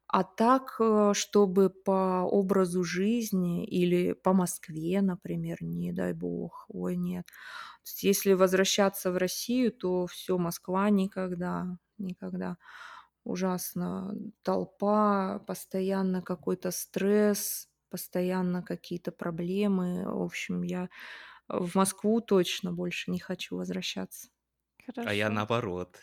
А 0.08 0.22
так, 0.24 0.76
э, 0.80 1.12
чтобы 1.14 1.70
по 1.70 2.22
образу 2.24 2.84
жизни 2.84 3.64
или 3.66 4.12
по 4.12 4.32
Москве, 4.34 5.00
например, 5.02 5.58
не 5.62 5.92
дай 5.92 6.12
бог, 6.12 6.66
ой, 6.68 6.96
нет. 6.96 7.26
То 7.26 7.32
есть 7.86 8.02
если 8.04 8.32
возвращаться 8.34 9.10
в 9.12 9.16
Россию, 9.16 9.72
то 9.72 10.06
все, 10.06 10.38
Москва 10.38 10.90
никогда, 10.90 11.78
никогда. 11.98 12.58
Ужасно. 13.24 14.14
Толпа, 14.42 15.38
постоянно 15.46 16.22
какой-то 16.22 16.70
стресс, 16.70 17.68
постоянно 17.90 18.62
какие-то 18.62 19.12
проблемы. 19.12 20.04
В 20.06 20.22
общем, 20.22 20.62
я 20.62 20.90
в 21.48 21.74
Москву 21.76 22.20
точно 22.20 22.72
больше 22.72 23.10
не 23.10 23.20
хочу 23.20 23.56
возвращаться. 23.56 24.28
А 25.02 25.14
я 25.14 25.30
Хорошо. 25.30 25.30
наоборот. 25.30 26.00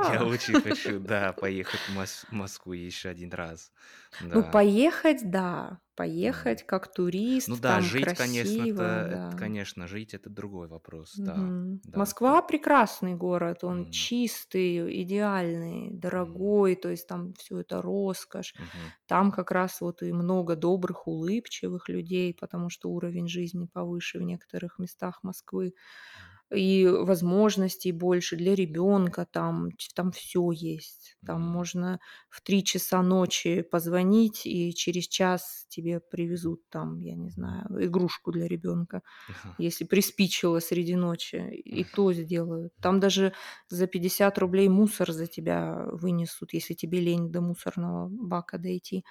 Я 0.00 0.24
Да. 0.24 0.26
очень 0.26 0.56
хочу, 0.58 0.98
да, 1.00 1.32
поехать 1.32 1.86
в 1.88 1.90
Мос- 1.92 2.24
Москву 2.28 2.72
еще 2.72 3.08
один 3.10 3.32
раз. 3.32 3.72
Ну, 4.32 4.42
Да. 4.42 4.44
поехать, 4.44 5.30
да. 5.30 5.80
Поехать 5.94 6.64
как 6.66 6.92
Ну 7.46 7.56
турист, 7.56 7.56
да, 7.56 7.80
там 7.80 7.80
жить, 7.80 8.12
конечно, 8.14 8.62
красиво, 8.62 8.62
это, 8.62 9.08
это, 9.24 9.34
да. 9.34 9.36
конечно, 9.36 9.86
жить 9.88 10.14
это 10.14 10.30
другой 10.30 10.68
вопрос, 10.68 11.20
да, 11.24 11.54
Мгм. 11.54 11.80
да. 11.82 11.94
Москва 11.94 12.42
прекрасный 12.42 13.14
город, 13.14 13.64
он 13.64 13.86
М, 13.86 13.88
чистый, 13.90 15.02
идеальный, 15.02 15.90
дорогой, 15.90 16.76
то 16.76 16.90
есть 16.90 17.08
там 17.08 17.32
все 17.34 17.58
это 17.60 17.80
роскошь. 17.82 18.54
мгм, 18.58 18.92
Там 19.06 19.32
как 19.32 19.50
раз 19.50 19.80
вот 19.80 20.02
и 20.02 20.12
много 20.12 20.54
добрых, 20.54 21.08
улыбчивых 21.08 21.88
людей, 21.88 22.34
потому 22.34 22.68
что 22.70 22.90
уровень 22.90 23.26
жизни 23.26 23.66
повыше 23.72 24.18
в 24.18 24.22
некоторых 24.22 24.78
местах 24.78 25.22
Москвы. 25.22 25.74
И 26.50 26.86
возможностей 26.86 27.92
больше 27.92 28.36
для 28.36 28.54
ребенка, 28.54 29.26
там, 29.30 29.68
там 29.94 30.12
все 30.12 30.50
есть. 30.50 31.18
Там 31.26 31.42
можно 31.42 32.00
в 32.30 32.40
три 32.40 32.64
часа 32.64 33.02
ночи 33.02 33.60
позвонить, 33.62 34.46
и 34.46 34.72
через 34.74 35.08
час 35.08 35.66
тебе 35.68 36.00
привезут 36.00 36.66
там, 36.70 37.00
я 37.00 37.16
не 37.16 37.28
знаю, 37.28 37.66
игрушку 37.84 38.32
для 38.32 38.48
ребенка, 38.48 39.02
если 39.58 39.84
приспичило 39.84 40.60
среди 40.60 40.96
ночи, 40.96 41.36
и 41.64 41.84
то 41.84 42.12
сделают. 42.12 42.72
Там 42.80 43.00
даже 43.00 43.34
за 43.68 43.86
50 43.86 44.38
рублей 44.38 44.68
мусор 44.68 45.12
за 45.12 45.26
тебя 45.26 45.86
вынесут, 45.92 46.52
если 46.54 46.74
тебе 46.74 47.00
лень 47.00 47.30
до 47.32 47.40
мусорного 47.40 48.08
бака 48.10 48.58
дойти. 48.58 49.04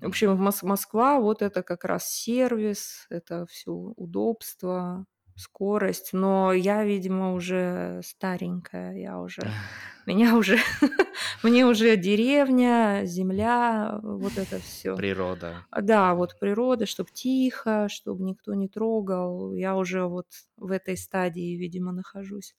В 0.00 0.06
общем, 0.08 0.32
Мос- 0.42 0.64
Москва 0.64 1.20
вот 1.20 1.42
это 1.42 1.62
как 1.62 1.84
раз 1.84 2.08
сервис, 2.10 3.06
это 3.10 3.46
все 3.46 3.72
удобство, 3.72 5.06
скорость. 5.36 6.12
Но 6.12 6.52
я, 6.52 6.84
видимо, 6.84 7.34
уже 7.34 8.00
старенькая, 8.04 8.96
я 8.96 9.18
уже, 9.18 9.42
меня 10.06 10.36
уже, 10.36 10.58
мне 11.42 11.66
уже 11.66 11.96
деревня, 11.96 13.02
земля, 13.04 13.98
вот 14.02 14.38
это 14.38 14.58
все. 14.58 14.96
Природа. 14.96 15.66
Да, 15.70 16.14
вот 16.14 16.38
природа, 16.38 16.86
чтобы 16.86 17.10
тихо, 17.12 17.88
чтобы 17.88 18.24
никто 18.24 18.54
не 18.54 18.68
трогал. 18.68 19.54
Я 19.54 19.76
уже 19.76 20.04
вот 20.04 20.26
в 20.56 20.70
этой 20.70 20.96
стадии, 20.96 21.56
видимо, 21.56 21.92
нахожусь. 21.92 22.54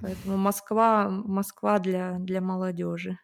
Поэтому 0.00 0.36
Москва, 0.36 1.08
Москва 1.10 1.78
для, 1.80 2.18
для 2.20 2.40
молодежи. 2.40 3.18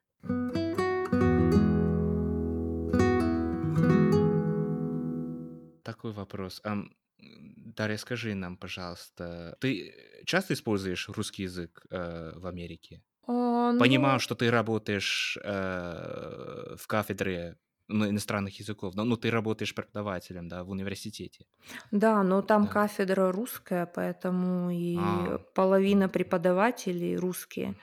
Такой 5.85 6.13
вопрос. 6.13 6.61
Ам, 6.65 6.91
Дарья, 7.77 7.97
скажи 7.97 8.35
нам, 8.35 8.57
пожалуйста, 8.57 9.57
ты 9.61 10.23
часто 10.27 10.55
используешь 10.55 11.09
русский 11.09 11.43
язык 11.45 11.85
э, 11.91 12.33
в 12.37 12.47
Америке? 12.47 13.03
А, 13.27 13.73
Понимаю, 13.79 14.21
ну, 14.21 14.21
что 14.21 14.35
ты 14.37 14.51
работаешь 14.51 15.39
э, 15.43 16.77
в 16.79 16.87
кафедре 16.89 17.59
ну, 17.89 18.09
иностранных 18.09 18.59
языков, 18.61 18.95
но 18.95 19.05
ну, 19.05 19.17
ты 19.17 19.31
работаешь 19.31 19.75
преподавателем, 19.75 20.49
да, 20.49 20.65
в 20.65 20.71
университете. 20.71 21.47
да, 21.91 22.23
но 22.23 22.43
там 22.43 22.67
Да. 22.67 22.69
кафедра 22.69 23.33
русская, 23.33 23.87
поэтому 23.87 24.71
и 24.71 25.31
А, 25.33 25.39
половина 25.55 26.09
преподавателей 26.09 27.17
русские. 27.17 27.77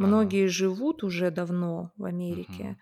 Ага, 0.00 0.32
Многие 0.32 0.46
живут 0.48 1.04
уже 1.04 1.30
давно 1.30 1.92
в 1.96 2.04
Америке. 2.04 2.76
мгм, 2.76 2.78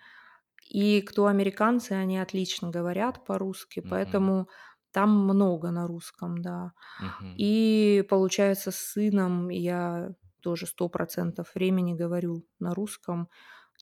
И 0.71 1.03
кто 1.03 1.27
американцы, 1.27 1.93
они 1.93 2.19
отлично 2.19 2.71
говорят 2.71 3.25
по-русски, 3.27 3.81
мгм, 3.83 3.89
поэтому 3.89 4.49
там 4.97 5.11
много 5.25 5.71
на 5.71 5.87
русском, 5.87 6.39
да. 6.43 6.73
мгм, 6.99 7.39
И 7.39 8.05
получается, 8.11 8.71
с 8.71 8.77
сыном 8.77 9.49
я 9.51 10.15
тоже 10.41 10.67
сто 10.67 10.89
процентов 10.89 11.55
времени 11.55 11.95
говорю 11.95 12.47
на 12.61 12.75
русском. 12.75 13.29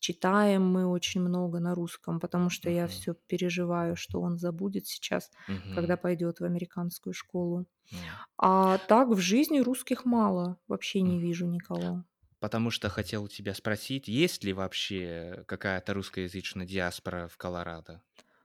Читаем 0.01 0.67
мы 0.67 0.87
очень 0.87 1.21
много 1.23 1.61
на 1.61 1.75
русском, 1.75 2.21
потому 2.21 2.51
что 2.51 2.71
я 2.71 2.87
мгм, 2.87 2.89
все 2.89 3.15
переживаю, 3.29 3.97
что 3.97 4.21
он 4.21 4.39
забудет 4.39 4.87
сейчас, 4.87 5.31
когда 5.71 5.97
мгм, 5.97 5.99
пойдет 5.99 6.41
в 6.41 6.45
американскую 6.45 7.15
школу. 7.15 7.67
м. 7.93 8.25
А 8.39 8.79
так 8.79 9.09
в 9.11 9.19
жизни 9.19 9.61
русских 9.61 10.05
мало, 10.07 10.59
вообще 10.69 11.03
не 11.03 11.21
вижу 11.21 11.47
никого. 11.47 12.05
Потому 12.39 12.71
что 12.71 12.91
хотел 12.91 13.25
у 13.25 13.29
тебя 13.29 13.55
спросить, 13.55 14.07
есть 14.07 14.45
ли 14.45 14.53
вообще 14.53 15.45
какая-то 15.49 15.95
русскоязычная 15.95 16.67
диаспора 16.67 17.27
в 17.29 17.37
Колорадо? 17.37 18.03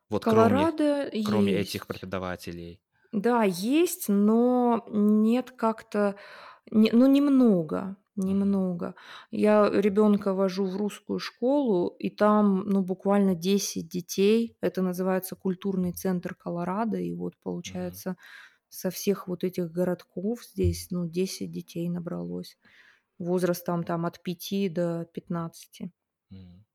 Вот 0.10 0.26
кроме, 0.28 0.70
Колорадо 0.70 1.10
кроме 1.24 1.54
этих 1.54 1.88
есть. 1.88 1.88
преподавателей. 1.88 2.82
Да, 3.12 3.44
есть, 3.44 4.06
но 4.10 4.86
нет 4.90 5.52
как-то, 5.52 6.16
не- 6.72 6.92
ну 6.92 7.08
немного, 7.08 7.98
немного. 8.16 8.94
Я 9.32 9.68
ребенка 9.70 10.34
вожу 10.36 10.66
в 10.66 10.78
русскую 10.78 11.18
школу, 11.20 11.88
и 12.00 12.10
там, 12.12 12.66
ну, 12.68 12.84
буквально 12.84 13.34
10 13.36 13.88
детей. 13.90 14.58
Это 14.62 14.82
называется 14.84 15.36
культурный 15.36 15.92
центр 15.94 16.36
Колорадо, 16.36 16.98
и 17.00 17.14
вот 17.14 17.36
получается 17.42 18.16
со 18.70 18.92
всех 18.92 19.28
вот 19.28 19.44
этих 19.44 19.72
городков 19.72 20.44
здесь, 20.46 20.88
ну, 20.92 21.08
10 21.08 21.52
детей 21.52 21.90
набралось. 21.90 22.58
Возрастом 23.20 23.84
там 23.86 24.06
от 24.08 24.24
5 24.24 24.70
до 24.70 25.06
15. 25.14 25.92
м, 26.32 26.66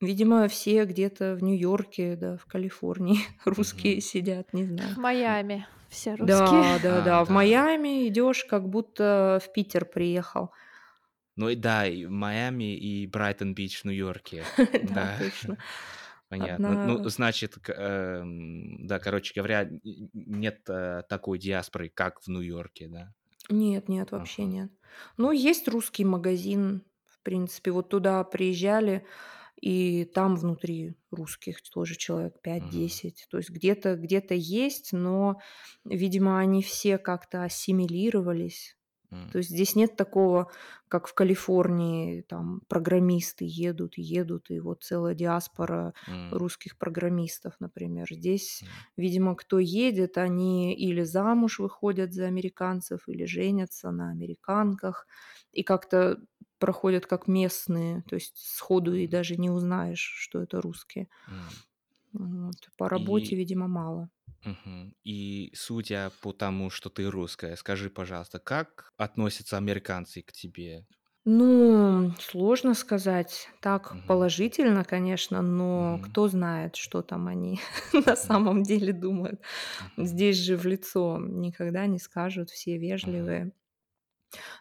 Видимо, 0.00 0.46
все 0.48 0.84
где-то 0.84 1.34
в 1.36 1.42
Нью-Йорке, 1.42 2.16
да, 2.16 2.36
в 2.36 2.44
Калифорнии 2.46 3.18
русские 3.44 4.00
сидят, 4.00 4.52
не 4.52 4.64
знаю. 4.64 4.94
В 4.94 4.98
Майами 4.98 5.66
все 5.88 6.14
русские. 6.14 6.28
Да, 6.28 6.78
да, 6.82 6.98
А, 6.98 7.02
да. 7.02 7.24
В 7.24 7.28
да. 7.28 7.34
Майами 7.34 8.06
идешь, 8.08 8.44
как 8.44 8.68
будто 8.68 9.40
в 9.42 9.52
Питер 9.52 9.84
приехал. 9.86 10.50
Ну 11.36 11.48
и 11.50 11.54
да, 11.56 11.86
и 11.86 12.06
Майами 12.06 12.76
и 12.76 13.06
Брайтон-Бич 13.06 13.80
в 13.80 13.84
Нью-Йорке. 13.84 14.44
Да, 14.94 15.16
точно. 15.18 15.56
понятно. 16.28 16.86
Ну, 16.86 16.94
Одна... 16.96 17.08
значит, 17.08 17.54
к- 17.54 17.72
эм, 17.72 18.86
да, 18.86 18.98
короче 18.98 19.32
говоря, 19.34 19.68
нет 19.82 20.60
э, 20.68 21.02
такой 21.08 21.38
диаспоры, 21.38 21.88
как 21.88 22.20
в 22.20 22.28
Нью-Йорке, 22.28 22.88
да? 22.88 23.12
Нет, 23.48 23.88
нет, 23.88 24.10
вообще 24.12 24.42
Ага. 24.42 24.50
нет. 24.52 24.70
Ну, 25.18 25.30
есть 25.30 25.68
русский 25.68 26.04
магазин, 26.04 26.82
в 27.06 27.20
принципе. 27.22 27.70
Вот 27.70 27.90
туда 27.90 28.24
приезжали, 28.24 29.04
и 29.60 30.04
там 30.04 30.36
внутри 30.36 30.94
русских 31.10 31.62
тоже 31.62 31.96
человек 31.96 32.40
Мгм. 32.58 32.98
5-10. 33.00 33.26
То 33.30 33.38
есть 33.38 33.50
где-то 33.50 33.96
где 33.96 34.34
есть, 34.34 34.92
но, 34.92 35.40
видимо, 35.84 36.38
они 36.38 36.62
все 36.62 36.98
как-то 36.98 37.44
ассимилировались. 37.44 38.75
То 39.30 39.38
есть 39.38 39.50
здесь 39.50 39.74
нет 39.76 39.96
такого, 39.96 40.50
как 40.88 41.08
в 41.08 41.14
Калифорнии, 41.14 42.22
там 42.22 42.60
программисты 42.68 43.44
едут, 43.46 43.94
едут, 43.98 44.50
и 44.50 44.60
вот 44.60 44.84
целая 44.84 45.14
диаспора 45.14 45.94
м, 46.08 46.38
русских 46.38 46.78
программистов, 46.78 47.54
например. 47.60 48.06
Здесь, 48.10 48.62
м, 48.62 48.86
видимо, 48.96 49.34
кто 49.34 49.58
едет, 49.58 50.16
они 50.16 50.74
или 50.74 51.02
замуж 51.02 51.58
выходят 51.58 52.12
за 52.14 52.26
американцев, 52.26 53.08
или 53.08 53.24
женятся 53.24 53.90
на 53.90 54.10
американках, 54.10 55.06
и 55.52 55.62
как-то 55.62 56.18
проходят 56.58 57.06
как 57.06 57.26
местные, 57.28 58.02
то 58.08 58.14
есть 58.14 58.38
сходу 58.38 58.94
и 58.94 59.06
даже 59.06 59.36
не 59.36 59.50
узнаешь, 59.50 60.00
что 60.00 60.40
это 60.42 60.60
русские. 60.60 61.08
м. 61.28 61.66
Вот. 62.12 62.68
По 62.76 62.88
работе, 62.88 63.36
И, 63.36 63.36
видимо, 63.36 63.68
мало. 63.68 64.10
Мгм. 64.46 64.94
И 65.04 65.52
судя 65.54 66.10
по 66.22 66.32
тому, 66.32 66.70
что 66.70 66.88
ты 66.90 67.10
русская, 67.10 67.54
скажи, 67.56 67.90
пожалуйста, 67.90 68.38
как 68.38 68.90
относятся 68.96 69.56
американцы 69.58 70.22
к 70.22 70.32
тебе? 70.32 70.86
Ну, 71.24 72.12
сложно 72.20 72.74
сказать. 72.74 73.48
Так 73.60 73.96
Мгм, 73.96 74.06
положительно, 74.06 74.84
конечно, 74.84 75.42
но 75.42 75.98
мгм, 75.98 76.02
кто 76.02 76.28
знает, 76.28 76.76
что 76.76 77.02
там 77.02 77.26
они 77.26 77.58
на 78.06 78.14
самом 78.16 78.62
деле 78.62 78.92
думают. 78.92 79.40
мгм, 79.78 79.96
Здесь 79.96 80.36
же 80.38 80.56
в 80.58 80.66
лицо 80.66 81.18
никогда 81.20 81.86
не 81.86 81.98
скажут, 82.00 82.50
все 82.50 82.78
мгм, 83.02 83.30
вежливые. 83.30 83.52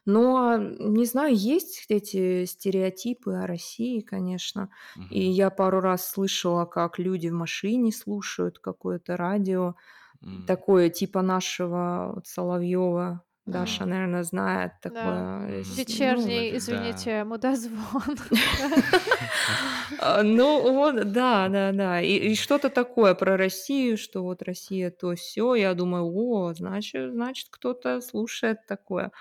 Но, 0.06 0.58
не 0.58 1.06
знаю, 1.06 1.36
есть 1.36 1.86
эти 1.90 2.46
стереотипы 2.46 3.34
о 3.34 3.48
России, 3.48 4.02
конечно. 4.02 4.70
И 5.10 5.22
мгм, 5.22 5.30
я 5.30 5.50
пару 5.50 5.80
раз 5.82 6.08
слышала, 6.10 6.66
как 6.66 7.00
люди 7.00 7.28
в 7.30 7.34
машине 7.34 7.92
слушают 7.92 8.60
какое-то 8.60 9.18
радио, 9.18 9.76
м. 10.24 10.46
такое 10.46 10.90
типа 10.92 11.24
нашего 11.24 12.14
вот 12.16 12.28
Соловьева. 12.28 13.25
Даша, 13.46 13.84
Ага. 13.84 13.92
наверное, 13.94 14.24
знает 14.24 14.72
Да. 14.84 14.90
такое. 14.90 15.22
Мгм. 15.40 15.64
с- 15.64 15.68
Ну, 15.70 15.76
Вечерний, 15.76 16.52
Да. 16.52 16.58
извините, 16.58 17.24
мудозвон. 17.24 18.18
а, 20.00 20.24
ну 20.24 20.74
вот, 20.74 21.12
да, 21.12 21.48
да, 21.50 21.72
да. 21.72 22.02
И, 22.02 22.32
и 22.32 22.36
что-то 22.36 22.70
такое 22.70 23.14
про 23.16 23.38
Россию, 23.38 23.98
что 23.98 24.24
вот 24.24 24.42
Россия 24.42 24.90
то 24.92 25.14
все. 25.16 25.56
Я 25.56 25.74
думаю, 25.74 26.06
о, 26.06 26.54
значит, 26.54 27.12
значит, 27.14 27.48
кто-то 27.52 28.02
слушает 28.02 28.66
такое. 28.68 29.12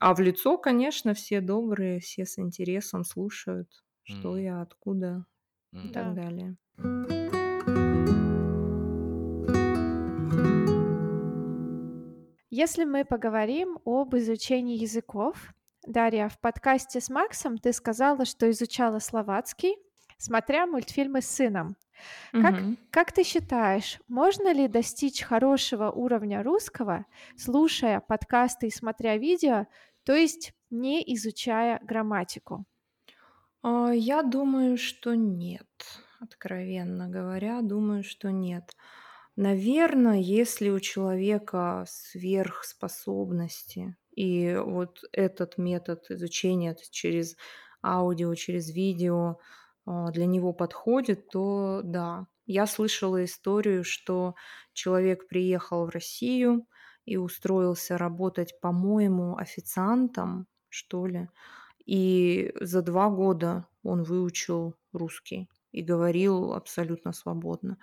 А 0.00 0.14
в 0.14 0.20
лицо, 0.20 0.58
конечно, 0.58 1.14
все 1.14 1.40
добрые, 1.40 2.00
все 2.00 2.26
с 2.26 2.38
интересом 2.38 3.04
слушают, 3.04 3.68
что 4.02 4.36
я, 4.36 4.60
откуда 4.62 5.24
и 5.72 5.88
так 5.88 6.14
Да. 6.14 6.22
далее. 6.22 6.56
Если 12.56 12.84
мы 12.84 13.04
поговорим 13.04 13.80
об 13.84 14.14
изучении 14.14 14.76
языков, 14.76 15.52
Дарья, 15.84 16.28
в 16.28 16.38
подкасте 16.38 17.00
с 17.00 17.08
Максом 17.10 17.58
ты 17.58 17.72
сказала, 17.72 18.24
что 18.24 18.48
изучала 18.48 19.00
словацкий, 19.00 19.74
смотря 20.18 20.64
мультфильмы 20.68 21.20
с 21.20 21.26
сыном. 21.26 21.76
Как, 22.38 22.54
Мгм. 22.54 22.78
как 22.92 23.10
ты 23.10 23.24
считаешь, 23.24 23.98
можно 24.06 24.52
ли 24.52 24.68
достичь 24.68 25.22
хорошего 25.22 25.90
уровня 25.90 26.44
русского, 26.44 27.06
слушая 27.36 27.98
подкасты 27.98 28.68
и 28.68 28.70
смотря 28.70 29.16
видео, 29.16 29.66
то 30.04 30.14
есть 30.14 30.52
не 30.70 31.02
изучая 31.16 31.80
грамматику? 31.82 32.66
А, 33.62 33.90
Я 33.92 34.22
думаю, 34.22 34.76
что 34.78 35.14
нет. 35.16 35.66
Откровенно 36.20 37.08
говоря, 37.08 37.62
думаю, 37.62 38.04
что 38.04 38.30
нет. 38.30 38.76
Наверное, 39.36 40.18
если 40.20 40.70
у 40.70 40.78
человека 40.78 41.84
сверхспособности, 41.88 43.96
и 44.14 44.56
вот 44.64 45.00
этот 45.12 45.58
метод 45.58 46.08
изучения 46.10 46.76
через 46.90 47.36
аудио, 47.82 48.32
через 48.36 48.70
видео 48.70 49.38
а, 49.86 50.10
для 50.12 50.26
него 50.26 50.52
подходит, 50.52 51.28
то 51.30 51.80
да. 51.82 52.26
Я 52.46 52.66
слышала 52.66 53.24
историю, 53.24 53.82
что 53.84 54.34
человек 54.72 55.26
приехал 55.28 55.86
в 55.86 55.90
Россию 55.90 56.66
и 57.06 57.16
устроился 57.16 57.98
работать, 57.98 58.60
по-моему, 58.60 59.36
официантом, 59.36 60.46
что 60.68 61.06
ли. 61.06 61.28
И 61.86 62.52
за 62.60 62.82
два 62.82 63.08
года 63.10 63.66
он 63.82 64.04
выучил 64.04 64.76
русский. 64.92 65.48
И 65.74 65.82
говорил 65.82 66.52
абсолютно 66.54 67.12
свободно. 67.12 67.78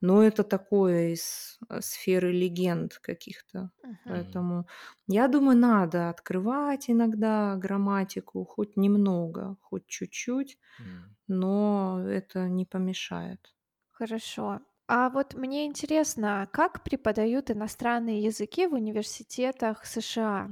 Но 0.00 0.22
это 0.24 0.44
такое 0.44 1.10
из 1.14 1.58
э, 1.68 1.80
сферы 1.82 2.32
легенд 2.32 2.98
каких-то. 3.00 3.70
Мгм. 3.82 4.06
Поэтому 4.06 4.66
я 5.08 5.28
думаю, 5.28 5.58
надо 5.58 6.10
открывать 6.10 6.90
иногда 6.90 7.56
грамматику, 7.56 8.44
хоть 8.44 8.76
немного, 8.76 9.56
хоть 9.62 9.86
чуть-чуть, 9.86 10.58
М. 10.78 11.16
но 11.28 12.02
это 12.08 12.48
не 12.48 12.66
помешает. 12.66 13.54
Хорошо. 13.92 14.60
А 14.86 15.08
вот 15.08 15.34
мне 15.34 15.64
интересно, 15.66 16.46
как 16.52 16.84
преподают 16.84 17.50
иностранные 17.50 18.20
языки 18.22 18.66
в 18.66 18.74
университетах 18.74 19.86
США? 19.86 20.50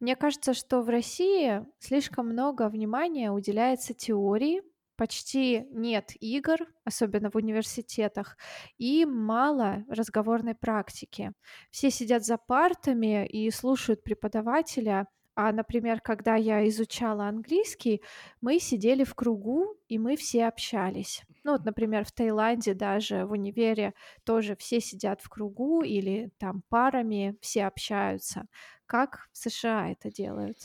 Мне 0.00 0.16
кажется, 0.16 0.52
что 0.54 0.82
в 0.82 0.88
России 0.88 1.64
слишком 1.78 2.28
много 2.28 2.68
внимания 2.68 3.30
уделяется 3.30 3.94
теории, 3.94 4.62
почти 4.98 5.64
нет 5.70 6.12
игр, 6.20 6.58
особенно 6.84 7.30
в 7.30 7.36
университетах, 7.36 8.36
и 8.76 9.06
мало 9.06 9.84
разговорной 9.88 10.54
практики. 10.54 11.32
Все 11.70 11.90
сидят 11.90 12.24
за 12.26 12.36
партами 12.36 13.26
и 13.26 13.50
слушают 13.50 14.02
преподавателя, 14.02 15.06
а, 15.40 15.52
например, 15.52 16.00
когда 16.00 16.34
я 16.34 16.66
изучала 16.68 17.28
английский, 17.28 18.02
мы 18.40 18.58
сидели 18.58 19.04
в 19.04 19.14
кругу, 19.14 19.76
и 19.86 19.96
мы 19.96 20.16
все 20.16 20.46
общались. 20.46 21.22
Ну 21.44 21.52
вот, 21.52 21.64
например, 21.64 22.04
в 22.04 22.10
Таиланде 22.10 22.74
даже 22.74 23.24
в 23.24 23.30
универе 23.30 23.94
тоже 24.24 24.56
все 24.56 24.80
сидят 24.80 25.20
в 25.20 25.28
кругу 25.28 25.82
или 25.82 26.32
там 26.38 26.62
парами 26.68 27.36
все 27.40 27.66
общаются. 27.66 28.46
Как 28.86 29.28
в 29.32 29.38
США 29.38 29.92
это 29.92 30.10
делают? 30.10 30.58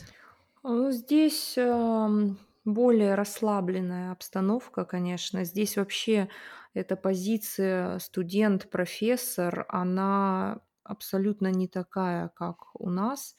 А, 0.62 0.90
Здесь 0.90 1.56
ам, 1.58 2.38
более 2.64 3.14
расслабленная 3.14 4.12
обстановка, 4.12 4.84
конечно. 4.84 5.44
Здесь 5.44 5.76
вообще 5.76 6.28
эта 6.74 6.96
позиция 6.96 7.98
студент-профессор, 7.98 9.66
она 9.68 10.60
абсолютно 10.82 11.48
не 11.52 11.68
такая, 11.68 12.28
как 12.28 12.74
у 12.80 12.90
нас. 12.90 13.34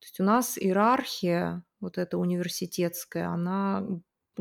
То 0.00 0.04
есть 0.06 0.20
у 0.20 0.24
нас 0.24 0.58
иерархия, 0.58 1.64
вот 1.80 1.98
эта 1.98 2.18
университетская, 2.18 3.28
она 3.28 3.86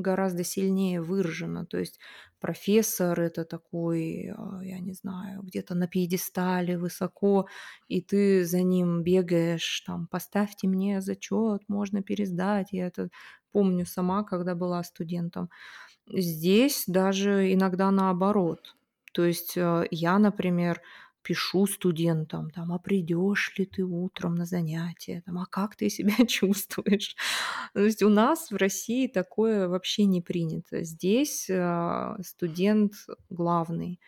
гораздо 0.01 0.43
сильнее 0.43 1.01
выражена. 1.01 1.65
То 1.65 1.77
есть 1.77 1.99
профессор 2.39 3.19
это 3.19 3.45
такой, 3.45 4.31
а, 4.36 4.62
я 4.63 4.79
не 4.79 4.93
знаю, 4.93 5.41
где-то 5.43 5.75
на 5.75 5.88
пьедестале 5.88 6.77
высоко, 6.77 7.47
и 7.88 8.01
ты 8.01 8.45
за 8.45 8.62
ним 8.62 9.03
бегаешь, 9.03 9.81
там, 9.86 10.08
поставьте 10.08 10.67
мне 10.67 11.01
зачет, 11.01 11.62
можно 11.67 12.03
пересдать. 12.03 12.67
Я 12.71 12.88
это 12.88 13.10
помню 13.51 13.86
сама, 13.86 14.23
когда 14.23 14.55
была 14.55 14.84
студентом. 14.84 15.49
Здесь 16.08 16.84
даже 16.88 17.53
иногда 17.53 17.91
наоборот. 17.91 18.75
То 19.13 19.25
есть 19.25 19.55
э, 19.58 19.88
я, 19.91 20.19
например, 20.19 20.81
пишу 21.25 21.65
студентам, 21.65 22.51
там, 22.51 22.71
а 22.71 22.77
придешь 22.77 23.53
ли 23.57 23.65
ты 23.65 23.83
утром 23.83 24.35
на 24.35 24.45
занятия, 24.45 25.23
там, 25.25 25.39
а 25.39 25.45
как 25.47 25.75
ты 25.75 25.89
себя 25.89 26.13
чувствуешь? 26.27 27.15
То 27.73 27.81
есть 27.81 28.03
у 28.03 28.09
нас 28.09 28.51
в 28.51 28.55
России 28.55 29.07
такое 29.07 29.67
вообще 29.67 30.05
не 30.05 30.21
принято. 30.21 30.83
Здесь 30.83 31.49
а, 31.49 32.15
студент 32.21 32.93
главный. 33.29 33.99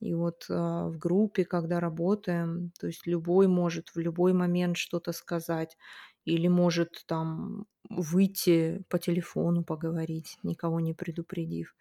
И 0.00 0.14
вот 0.14 0.46
а, 0.48 0.88
в 0.88 0.98
группе, 0.98 1.44
когда 1.44 1.80
работаем, 1.80 2.70
то 2.78 2.86
есть 2.86 3.06
любой 3.08 3.48
может 3.48 3.90
в 3.94 3.98
любой 3.98 4.32
момент 4.32 4.76
что-то 4.76 5.12
сказать 5.12 5.76
или 6.24 6.48
может 6.48 7.04
там 7.06 7.66
выйти 7.90 8.84
по 8.88 8.98
телефону 8.98 9.64
поговорить, 9.64 10.38
никого 10.44 10.78
не 10.78 10.94
предупредив. 10.94 11.74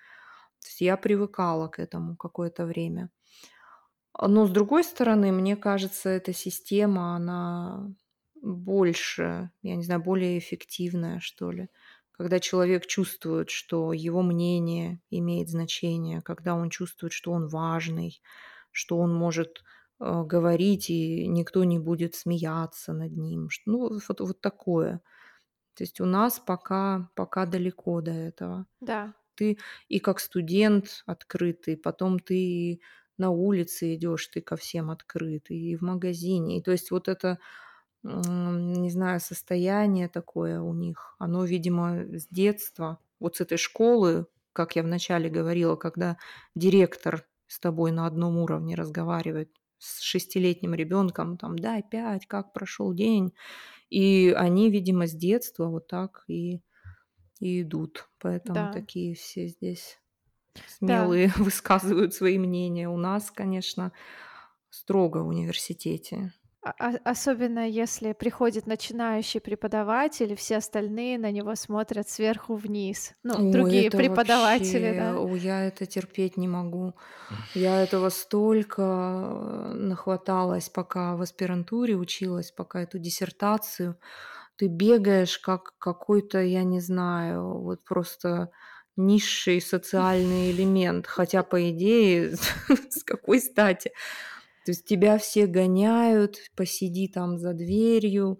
То 0.60 0.68
есть 0.68 0.82
я 0.82 0.98
привыкала 0.98 1.68
к 1.68 1.80
этому 1.80 2.16
какое-то 2.16 2.66
время. 2.66 3.10
А, 4.14 4.28
Но 4.28 4.46
с 4.48 4.52
другой 4.52 4.84
стороны, 4.84 5.32
мне 5.32 5.56
кажется, 5.56 6.10
эта 6.10 6.34
система, 6.34 7.16
она 7.16 7.90
больше, 8.42 9.52
я 9.62 9.76
не 9.76 9.84
знаю, 9.84 10.02
более 10.02 10.38
эффективная, 10.40 11.20
что 11.20 11.52
ли. 11.52 11.70
Когда 12.12 12.40
человек 12.40 12.86
чувствует, 12.86 13.50
что 13.50 13.94
его 13.94 14.22
мнение 14.22 15.02
имеет 15.10 15.50
значение, 15.50 16.22
когда 16.22 16.56
он 16.56 16.70
чувствует, 16.70 17.14
что 17.14 17.32
он 17.32 17.48
важный, 17.48 18.22
что 18.72 18.98
он 18.98 19.14
может 19.14 19.64
э, 20.00 20.24
говорить, 20.24 20.90
и 20.90 21.28
никто 21.28 21.64
не 21.64 21.80
будет 21.80 22.16
смеяться 22.16 22.94
над 22.94 23.12
ним. 23.14 23.50
Ну, 23.66 24.00
вот, 24.08 24.20
вот 24.20 24.42
такое. 24.42 25.02
То 25.76 25.84
есть 25.84 26.02
у 26.02 26.06
нас 26.06 26.40
пока, 26.40 27.10
пока 27.16 27.46
далеко 27.46 28.02
до 28.02 28.12
этого 28.12 28.68
Да, 28.80 29.14
ты 29.36 29.58
и 29.88 30.00
как 30.00 30.20
студент 30.20 31.04
открытый, 31.06 31.78
потом 31.78 32.20
ты 32.20 32.82
на 33.22 33.32
улице 33.32 33.96
идешь, 33.96 34.28
ты 34.28 34.42
ко 34.42 34.58
всем 34.58 34.92
открытый, 34.92 35.58
и 35.58 35.78
в 35.78 35.82
магазине. 35.82 36.60
И 36.60 36.64
то 36.64 36.72
есть 36.72 36.92
вот 36.92 37.08
это, 37.08 37.40
не 38.04 38.90
знаю, 38.92 39.20
состояние 39.20 40.10
такое 40.10 40.62
у 40.62 40.74
них, 40.74 41.16
оно, 41.20 41.46
видимо, 41.46 42.04
с 42.18 42.28
детства, 42.28 43.00
вот 43.20 43.38
с 43.38 43.42
этой 43.42 43.58
школы, 43.58 44.28
как 44.54 44.76
я 44.76 44.84
вначале 44.84 45.30
говорила, 45.30 45.76
когда 45.76 46.18
директор 46.56 47.28
с 47.48 47.60
тобой 47.60 47.92
на 47.92 48.08
одном 48.08 48.38
уровне 48.38 48.76
разговаривает 48.76 49.52
с 49.78 50.02
шестилетним 50.02 50.74
ребенком, 50.76 51.38
там, 51.38 51.58
дай 51.58 51.84
пять, 51.84 52.28
как 52.28 52.54
прошел 52.54 52.94
день. 52.94 53.34
И 53.90 54.34
они, 54.38 54.72
видимо, 54.72 55.08
с 55.08 55.14
детства 55.14 55.68
вот 55.68 55.88
так 55.88 56.24
и 56.28 56.62
и 57.40 57.62
идут. 57.64 58.10
Поэтому 58.20 58.56
да, 58.56 58.72
такие 58.72 59.16
все 59.16 59.48
здесь 59.48 60.01
да. 60.56 60.68
смелые 60.68 61.32
высказывают 61.38 62.14
свои 62.14 62.38
мнения. 62.40 62.90
У 62.90 62.98
нас, 62.98 63.32
конечно, 63.32 63.92
строго 64.70 65.20
в 65.24 65.28
университете. 65.30 66.34
А- 66.64 66.76
а- 66.78 67.00
Особенно 67.12 67.68
если 67.68 68.14
приходит 68.14 68.68
начинающий 68.68 69.42
преподаватель, 69.42 70.32
и 70.34 70.36
все 70.36 70.58
остальные 70.58 71.18
на 71.18 71.32
него 71.32 71.56
смотрят 71.56 72.08
сверху 72.08 72.56
вниз. 72.56 73.16
Ну, 73.24 73.34
Ой, 73.48 73.52
другие 73.52 73.88
это 73.88 73.98
преподаватели, 73.98 74.90
вообще, 74.90 75.00
да. 75.00 75.20
ой, 75.20 75.40
я 75.40 75.66
это 75.66 75.88
терпеть 75.88 76.38
не 76.38 76.48
могу. 76.48 76.94
Я 77.56 77.82
этого 77.82 78.10
столько 78.10 78.82
э, 78.84 79.74
нахваталась, 79.74 80.70
пока 80.70 81.16
в 81.16 81.22
аспирантуре 81.24 81.96
училась, 81.96 82.52
пока 82.52 82.82
эту 82.84 83.00
диссертацию. 83.00 83.98
Ты 84.58 84.68
бегаешь 84.68 85.40
как 85.40 85.74
какой-то, 85.80 86.40
я 86.42 86.64
не 86.64 86.80
знаю, 86.80 87.60
вот 87.60 87.84
просто 87.86 88.52
низший 88.98 89.62
социальный 89.62 90.52
элемент. 90.52 91.08
Хотя, 91.08 91.44
по 91.44 91.70
идее, 91.70 92.36
с 92.90 93.04
какой 93.04 93.40
стати? 93.40 93.92
То 94.66 94.72
есть 94.72 94.86
тебя 94.86 95.18
все 95.18 95.48
гоняют, 95.48 96.38
посиди 96.56 97.08
там 97.08 97.38
за 97.38 97.54
дверью. 97.54 98.40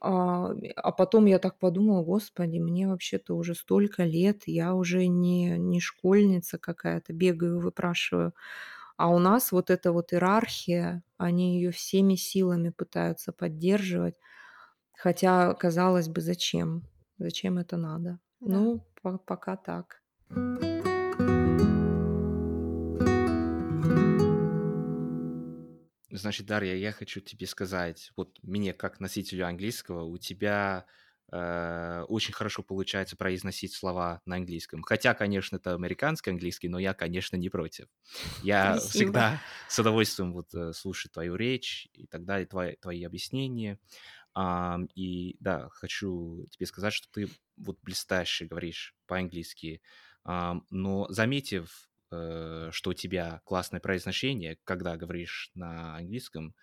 А, 0.00 0.52
а 0.76 0.92
потом 0.92 1.26
я 1.26 1.38
так 1.38 1.58
подумала, 1.58 2.02
господи, 2.02 2.58
мне 2.58 2.88
вообще-то 2.88 3.36
уже 3.36 3.54
столько 3.54 4.04
лет, 4.04 4.44
я 4.46 4.74
уже 4.74 5.06
не, 5.06 5.58
не 5.58 5.80
школьница 5.80 6.56
какая-то, 6.58 7.12
бегаю, 7.12 7.60
выпрашиваю. 7.60 8.32
А 8.96 9.08
у 9.08 9.18
нас 9.18 9.52
вот 9.52 9.70
эта 9.70 9.92
вот 9.92 10.12
иерархия, 10.12 11.02
они 11.18 11.56
ее 11.56 11.70
всеми 11.70 12.14
силами 12.14 12.70
пытаются 12.70 13.32
поддерживать. 13.32 14.14
Хотя, 14.94 15.54
казалось 15.54 16.08
бы, 16.08 16.20
зачем? 16.20 16.82
Зачем 17.18 17.58
это 17.58 17.76
надо? 17.76 18.18
Да. 18.40 18.56
Ну, 18.58 18.80
по- 19.02 19.18
пока 19.18 19.56
так. 19.56 20.00
Значит, 26.10 26.46
Дарья, 26.46 26.74
я 26.74 26.92
хочу 26.92 27.20
тебе 27.20 27.46
сказать, 27.46 28.10
вот 28.16 28.38
мне 28.42 28.72
как 28.72 28.98
носителю 28.98 29.46
английского, 29.46 30.04
у 30.04 30.18
тебя 30.18 30.86
э, 31.30 32.04
очень 32.08 32.34
хорошо 32.34 32.62
получается 32.62 33.16
произносить 33.16 33.74
слова 33.74 34.20
на 34.24 34.36
английском. 34.36 34.82
Хотя, 34.82 35.14
конечно, 35.14 35.56
это 35.56 35.74
американский 35.74 36.30
английский, 36.30 36.68
но 36.68 36.78
я, 36.78 36.94
конечно, 36.94 37.36
не 37.36 37.48
против. 37.48 37.86
Я 38.42 38.76
Спасибо. 38.76 38.90
всегда 38.90 39.40
с 39.68 39.78
удовольствием 39.78 40.32
вот 40.32 40.52
э, 40.54 40.72
слушаю 40.72 41.12
твою 41.12 41.36
речь 41.36 41.88
и 41.92 42.06
так 42.06 42.24
далее, 42.24 42.46
твои, 42.46 42.74
твои 42.76 43.04
объяснения. 43.04 43.78
И 44.94 45.36
да, 45.40 45.68
хочу 45.70 46.46
тебе 46.50 46.66
сказать, 46.66 46.92
что 46.92 47.08
ты 47.10 47.28
вот 47.56 47.78
блестяще 47.82 48.46
говоришь 48.46 48.94
по-английски, 49.06 49.82
но 50.24 51.06
заметив, 51.08 51.90
э, 52.10 52.68
что 52.72 52.90
у 52.90 52.94
тебя 52.94 53.40
классное 53.44 53.80
произношение, 53.80 54.58
когда 54.64 54.96
говоришь 54.96 55.50
на 55.54 55.96
английском, 55.96 56.54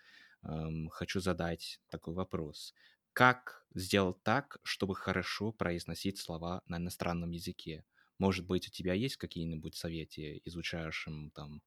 хочу 0.90 1.20
задать 1.20 1.80
такой 1.90 2.14
вопрос. 2.14 2.74
Как 3.12 3.66
сделать 3.74 4.22
так, 4.22 4.58
чтобы 4.62 4.94
хорошо 4.94 5.52
произносить 5.52 6.18
слова 6.18 6.62
на 6.66 6.76
иностранном 6.76 7.32
языке? 7.32 7.84
Может 8.18 8.46
быть, 8.46 8.68
у 8.68 8.70
тебя 8.70 8.94
есть 8.94 9.16
какие-нибудь 9.16 9.74
советы 9.74 10.40
изучающим 10.44 11.30
там 11.30 11.62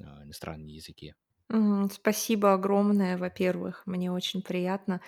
а, 0.00 0.24
иностранные 0.24 0.76
языки? 0.76 1.14
Спасибо 1.92 2.52
огромное, 2.54 3.18
во-первых, 3.18 3.82
мне 3.86 4.12
очень 4.12 4.42
приятно. 4.42 5.00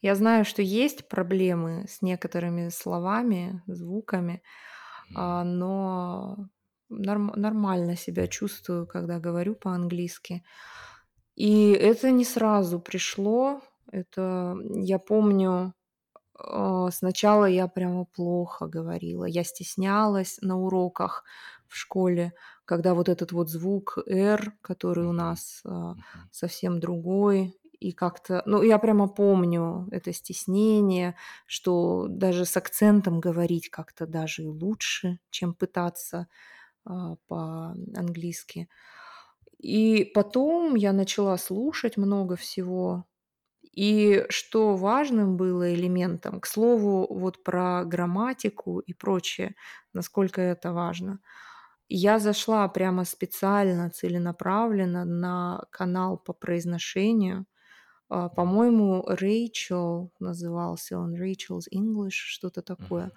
Я 0.00 0.14
знаю, 0.14 0.44
что 0.44 0.62
есть 0.62 1.08
проблемы 1.08 1.86
с 1.88 2.02
некоторыми 2.02 2.68
словами, 2.68 3.62
звуками, 3.66 4.42
а, 5.14 5.44
но 5.44 6.36
норм- 6.90 7.32
нормально 7.36 7.96
себя 7.96 8.28
чувствую, 8.28 8.86
когда 8.86 9.20
говорю 9.20 9.54
по-английски. 9.56 10.44
И 11.36 11.70
это 11.72 12.10
не 12.10 12.24
сразу 12.24 12.80
пришло. 12.80 13.60
Это 13.92 14.56
я 14.74 14.98
помню, 14.98 15.74
а, 16.38 16.90
сначала 16.90 17.46
я 17.46 17.68
прямо 17.68 18.04
плохо 18.06 18.66
говорила. 18.66 19.24
Я 19.24 19.44
стеснялась 19.44 20.38
на 20.42 20.58
уроках 20.58 21.24
в 21.68 21.76
школе, 21.76 22.32
когда 22.68 22.94
вот 22.94 23.08
этот 23.08 23.32
вот 23.32 23.50
звук 23.50 23.98
«р», 24.06 24.54
который 24.62 25.06
у 25.06 25.12
нас 25.12 25.64
Мгм. 25.94 26.30
совсем 26.30 26.80
другой, 26.80 27.54
и 27.80 27.92
как-то, 27.92 28.42
ну, 28.46 28.62
я 28.62 28.78
прямо 28.78 29.08
помню 29.08 29.88
это 29.92 30.12
стеснение, 30.12 31.16
что 31.46 32.06
даже 32.08 32.44
с 32.44 32.56
акцентом 32.56 33.20
говорить 33.20 33.70
как-то 33.70 34.06
даже 34.06 34.48
лучше, 34.48 35.20
чем 35.30 35.54
пытаться 35.54 36.28
а, 36.86 37.16
по-английски. 37.28 38.68
И 39.58 40.04
потом 40.14 40.74
я 40.74 40.92
начала 40.92 41.36
слушать 41.38 41.96
много 41.96 42.36
всего. 42.36 43.06
И 43.62 44.26
что 44.30 44.76
важным 44.76 45.36
было 45.36 45.74
элементом, 45.74 46.40
к 46.40 46.46
слову, 46.46 47.06
вот 47.10 47.44
про 47.44 47.84
грамматику 47.84 48.80
и 48.80 48.94
прочее, 48.94 49.54
насколько 49.94 50.40
это 50.42 50.72
важно. 50.72 51.20
Я 51.88 52.18
зашла 52.18 52.68
прямо 52.68 53.04
специально, 53.04 53.90
целенаправленно 53.90 55.04
на 55.04 55.64
канал 55.70 56.18
по 56.18 56.32
произношению. 56.34 57.46
А, 58.10 58.28
По-моему, 58.30 59.04
Рэйчел 59.08 60.12
назывался 60.20 60.98
он, 60.98 61.14
Rachel's 61.16 61.66
English, 61.74 62.10
что-то 62.12 62.62
такое. 62.62 63.04
Мгм. 63.06 63.12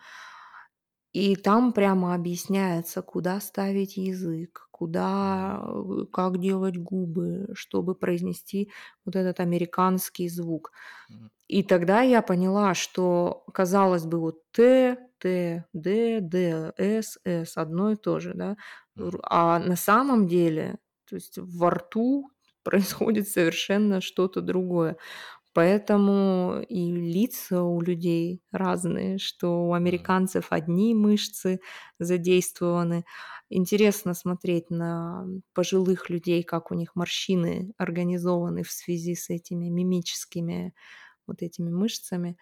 И 1.14 1.36
там 1.36 1.74
прямо 1.74 2.14
объясняется, 2.16 3.02
куда 3.02 3.42
ставить 3.42 3.98
язык, 3.98 4.70
куда, 4.72 5.62
э, 5.62 6.06
как 6.12 6.40
делать 6.40 6.78
губы, 6.78 7.50
чтобы 7.54 7.96
произнести 7.96 8.72
вот 9.06 9.16
этот 9.18 9.42
американский 9.42 10.30
звук. 10.30 10.72
И 11.48 11.64
тогда 11.64 12.02
я 12.02 12.22
поняла, 12.22 12.76
что, 12.76 13.46
казалось 13.54 14.06
бы, 14.06 14.20
вот 14.20 14.52
Т, 14.52 14.98
Т, 15.22 15.66
Д, 15.74 16.20
Д, 16.22 16.74
С, 16.78 17.20
С 17.26 17.58
одно 17.58 17.92
и 17.92 17.96
то 17.96 18.20
же, 18.20 18.34
да, 18.34 18.58
а 19.24 19.60
на 19.60 19.76
самом 19.76 20.28
деле, 20.28 20.78
то 21.10 21.16
есть 21.16 21.38
во 21.38 21.70
рту 21.72 22.30
происходит 22.64 23.28
совершенно 23.30 24.02
что-то 24.02 24.42
другое. 24.42 24.98
Поэтому 25.54 26.62
и 26.70 26.92
лица 26.94 27.64
у 27.64 27.82
людей 27.82 28.42
разные, 28.52 29.18
что 29.18 29.68
у 29.68 29.74
американцев 29.74 30.48
одни 30.52 30.96
мышцы 30.96 31.60
задействованы. 32.00 33.04
Интересно 33.50 34.14
смотреть 34.14 34.70
на 34.70 35.26
пожилых 35.54 36.10
людей, 36.10 36.44
как 36.44 36.72
у 36.72 36.76
них 36.76 36.96
морщины 36.96 37.74
организованы 37.78 38.64
в 38.64 38.72
связи 38.72 39.14
с 39.16 39.30
этими 39.30 39.68
мимическими 39.68 40.74
вот 41.28 41.42
этими 41.42 41.70
мышцами. 41.72 42.38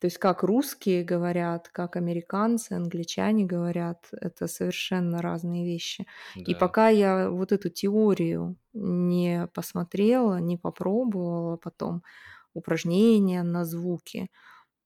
То 0.00 0.06
есть 0.06 0.18
как 0.18 0.42
русские 0.42 1.04
говорят, 1.04 1.68
как 1.68 1.96
американцы, 1.96 2.72
англичане 2.72 3.44
говорят, 3.44 4.08
это 4.12 4.46
совершенно 4.48 5.22
разные 5.22 5.64
вещи. 5.66 6.06
И 6.46 6.54
Да. 6.54 6.54
пока 6.54 6.88
я 6.88 7.30
вот 7.30 7.52
эту 7.52 7.68
теорию 7.70 8.56
не 8.72 9.46
посмотрела, 9.54 10.38
не 10.40 10.56
попробовала 10.56 11.56
потом 11.56 12.02
упражнения 12.54 13.42
на 13.42 13.64
звуки, 13.64 14.30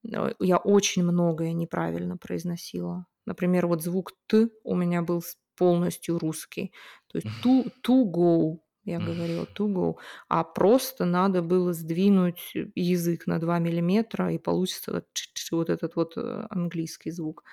э, 0.03 0.33
я 0.39 0.57
очень 0.57 1.03
многое 1.03 1.53
неправильно 1.53 2.17
произносила. 2.17 3.07
Например, 3.25 3.67
вот 3.67 3.83
звук 3.83 4.13
«т» 4.27 4.49
у 4.63 4.75
меня 4.75 5.01
был 5.01 5.23
полностью 5.57 6.19
русский. 6.19 6.73
То 7.07 7.17
есть 7.17 7.29
to, 7.43 7.71
to 7.87 8.03
go, 8.11 8.59
я 8.85 8.99
говорила 8.99 9.45
to 9.45 9.67
go, 9.67 9.95
а 10.29 10.43
просто 10.43 11.05
надо 11.05 11.41
было 11.41 11.73
сдвинуть 11.73 12.53
язык 12.75 13.27
на 13.27 13.39
2 13.39 13.59
миллиметра, 13.59 14.31
и 14.31 14.37
получится 14.37 15.03
вот 15.51 15.69
этот 15.69 15.95
вот 15.95 16.17
э, 16.17 16.47
английский 16.49 17.11
звук. 17.11 17.43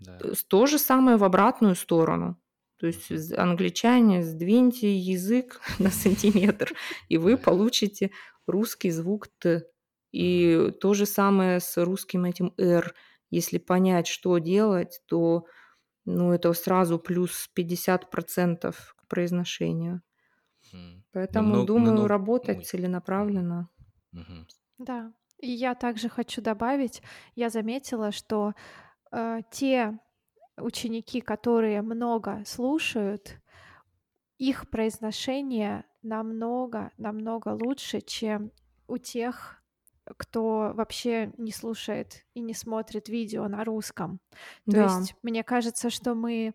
Да. 0.00 0.18
То 0.48 0.66
же 0.66 0.78
самое 0.78 1.16
в 1.16 1.24
обратную 1.24 1.74
сторону. 1.74 2.40
То 2.78 2.86
есть 2.86 3.32
англичане, 3.32 4.22
сдвиньте 4.22 4.96
язык 4.96 5.60
на 5.78 5.90
сантиметр, 5.90 6.72
и 7.08 7.18
вы 7.18 7.36
получите 7.36 8.10
русский 8.46 8.90
звук 8.90 9.28
«т». 9.38 9.64
И 10.10 10.72
то 10.80 10.94
же 10.94 11.04
самое 11.04 11.60
с 11.60 11.76
русским 11.84 12.24
этим 12.24 12.54
«р». 12.56 12.94
Если 13.30 13.58
понять, 13.58 14.06
что 14.06 14.38
делать, 14.38 15.02
то 15.06 15.44
ну, 16.06 16.32
это 16.32 16.50
сразу 16.54 16.98
плюс 16.98 17.50
50% 17.54 18.74
к 18.96 19.06
произношению. 19.06 20.00
Поэтому, 21.12 21.42
много, 21.42 21.64
думаю, 21.64 21.92
много, 21.92 22.08
работать 22.08 22.58
ой, 22.58 22.66
целенаправленно. 22.66 23.70
Мгм. 24.12 24.48
Да. 24.78 25.12
И 25.38 25.50
я 25.50 25.74
также 25.74 26.08
хочу 26.08 26.42
добавить, 26.42 27.02
я 27.36 27.48
заметила, 27.50 28.10
что 28.10 28.54
э, 29.12 29.40
те 29.50 29.98
ученики, 30.58 31.20
которые 31.20 31.82
много 31.82 32.42
слушают, 32.46 33.40
их 34.38 34.70
произношение 34.70 35.84
намного, 36.02 36.92
намного 36.96 37.48
лучше, 37.48 38.00
чем 38.00 38.52
у 38.86 38.98
тех, 38.98 39.62
кто 40.16 40.72
вообще 40.74 41.32
не 41.36 41.52
слушает 41.52 42.24
и 42.34 42.40
не 42.40 42.54
смотрит 42.54 43.08
видео 43.08 43.48
на 43.48 43.64
русском. 43.64 44.20
То 44.68 44.76
Да. 44.76 44.78
есть 44.78 45.14
мне 45.22 45.42
кажется, 45.42 45.90
что 45.90 46.14
мы 46.14 46.54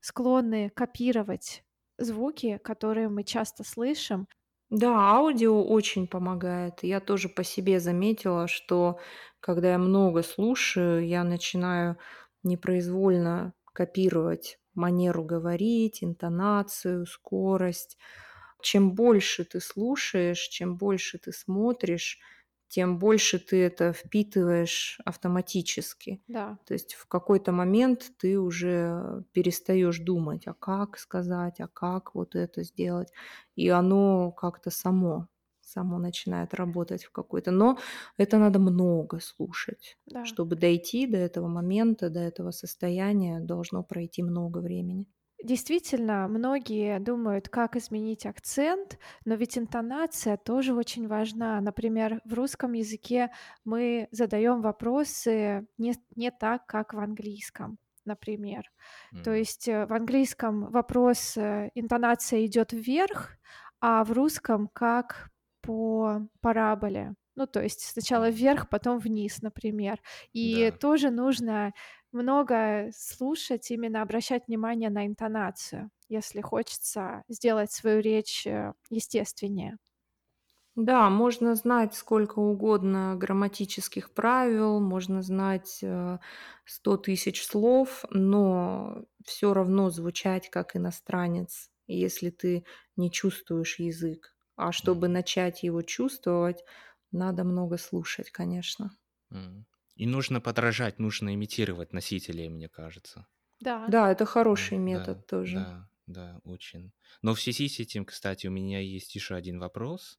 склонны 0.00 0.70
копировать 0.70 1.64
звуки, 2.00 2.58
которые 2.58 3.08
мы 3.08 3.24
часто 3.24 3.64
слышим. 3.64 4.26
Да, 4.70 4.92
аудио 5.16 5.64
очень 5.64 6.06
помогает. 6.06 6.82
Я 6.82 7.00
тоже 7.00 7.28
по 7.28 7.42
себе 7.42 7.80
заметила, 7.80 8.46
что 8.46 9.00
когда 9.40 9.72
я 9.72 9.78
много 9.78 10.22
слушаю, 10.22 11.04
я 11.06 11.24
начинаю 11.24 11.96
непроизвольно 12.44 13.54
копировать 13.72 14.58
манеру 14.74 15.24
говорить, 15.24 16.04
интонацию, 16.04 17.04
скорость. 17.06 17.98
Чем 18.62 18.94
больше 18.94 19.44
ты 19.44 19.60
слушаешь, 19.60 20.38
чем 20.48 20.76
больше 20.76 21.18
ты 21.18 21.32
смотришь, 21.32 22.18
тем 22.70 22.98
больше 22.98 23.38
ты 23.40 23.62
это 23.64 23.92
впитываешь 23.92 25.00
автоматически. 25.04 26.22
Да, 26.26 26.58
То 26.66 26.74
есть 26.74 26.94
в 26.94 27.06
какой-то 27.08 27.52
момент 27.52 28.12
ты 28.18 28.38
уже 28.40 29.24
перестаешь 29.32 29.98
думать, 29.98 30.46
а 30.46 30.54
как 30.54 30.98
сказать, 30.98 31.60
а 31.60 31.68
как 31.68 32.14
вот 32.14 32.36
это 32.36 32.62
сделать. 32.62 33.12
И 33.56 33.68
оно 33.68 34.32
как-то 34.32 34.70
само, 34.70 35.28
само 35.60 35.98
начинает 35.98 36.54
работать 36.54 37.04
в 37.04 37.12
какой-то. 37.12 37.50
Но 37.50 37.78
это 38.16 38.38
надо 38.38 38.58
много 38.60 39.20
слушать. 39.20 39.98
да. 40.06 40.22
Чтобы 40.22 40.56
дойти 40.56 41.06
до 41.06 41.16
этого 41.18 41.48
момента, 41.48 42.10
до 42.10 42.20
этого 42.20 42.50
состояния, 42.52 43.40
должно 43.40 43.82
пройти 43.82 44.22
много 44.22 44.58
времени. 44.58 45.06
Действительно, 45.42 46.28
многие 46.28 46.98
думают, 47.00 47.48
как 47.48 47.74
изменить 47.76 48.26
акцент, 48.26 48.98
но 49.24 49.34
ведь 49.36 49.56
интонация 49.56 50.36
тоже 50.36 50.74
очень 50.74 51.08
важна. 51.08 51.60
Например, 51.62 52.20
в 52.26 52.34
русском 52.34 52.74
языке 52.74 53.30
мы 53.64 54.08
задаем 54.10 54.60
вопросы 54.60 55.66
не, 55.78 55.94
не 56.14 56.30
так, 56.30 56.66
как 56.66 56.92
в 56.92 56.98
английском, 56.98 57.78
например. 58.04 58.64
То 59.22 59.32
М. 59.32 59.34
есть 59.34 59.66
э, 59.66 59.86
в 59.86 59.92
английском 59.94 60.70
вопрос, 60.70 61.36
э, 61.38 61.70
интонация 61.74 62.44
идет 62.44 62.72
вверх, 62.72 63.36
а 63.80 64.04
в 64.04 64.12
русском 64.12 64.68
как 64.68 65.30
по 65.62 66.20
параболе. 66.42 67.14
Ну, 67.36 67.46
то 67.46 67.62
есть 67.62 67.80
сначала 67.82 68.28
вверх, 68.28 68.68
потом 68.68 68.98
вниз, 68.98 69.40
например. 69.40 70.00
И 70.34 70.70
Да. 70.70 70.80
тоже 70.80 71.10
нужно 71.10 71.72
много 72.12 72.90
слушать, 72.94 73.70
именно 73.70 74.02
обращать 74.02 74.46
внимание 74.48 74.90
на 74.90 75.06
интонацию, 75.06 75.90
если 76.08 76.40
хочется 76.40 77.24
сделать 77.28 77.72
свою 77.72 78.00
речь 78.00 78.46
э, 78.46 78.72
естественнее. 78.90 79.78
Да, 80.76 81.10
можно 81.10 81.54
знать 81.56 81.94
сколько 81.94 82.38
угодно 82.38 83.14
грамматических 83.16 84.12
правил, 84.14 84.80
можно 84.80 85.20
знать 85.22 85.80
э, 85.82 86.18
100 86.64 86.96
тысяч 86.96 87.44
слов, 87.44 88.04
но 88.10 89.04
все 89.24 89.52
равно 89.52 89.90
звучать 89.90 90.48
как 90.48 90.76
иностранец, 90.76 91.70
если 91.88 92.30
ты 92.30 92.64
не 92.96 93.10
чувствуешь 93.10 93.78
язык. 93.80 94.36
А 94.56 94.70
чтобы 94.72 95.08
начать 95.08 95.62
его 95.64 95.82
чувствовать, 95.82 96.64
надо 97.10 97.42
много 97.44 97.76
слушать, 97.76 98.30
конечно. 98.30 98.92
М. 99.32 99.66
И 100.02 100.06
нужно 100.06 100.40
подражать, 100.40 100.98
нужно 100.98 101.34
имитировать 101.34 101.92
носителей, 101.92 102.48
мне 102.48 102.68
кажется. 102.68 103.28
Да, 103.60 103.76
Да, 103.86 104.10
это 104.12 104.26
хороший 104.26 104.76
Да, 104.78 104.78
метод 104.78 105.26
тоже. 105.26 105.66
да, 105.66 105.90
да, 106.06 106.40
очень. 106.44 106.92
Но 107.22 107.34
в 107.34 107.40
связи 107.40 107.68
с 107.68 107.78
этим, 107.80 108.04
кстати, 108.04 108.46
у 108.46 108.50
меня 108.50 108.80
есть 108.80 109.14
еще 109.14 109.34
один 109.34 109.58
вопрос. 109.60 110.18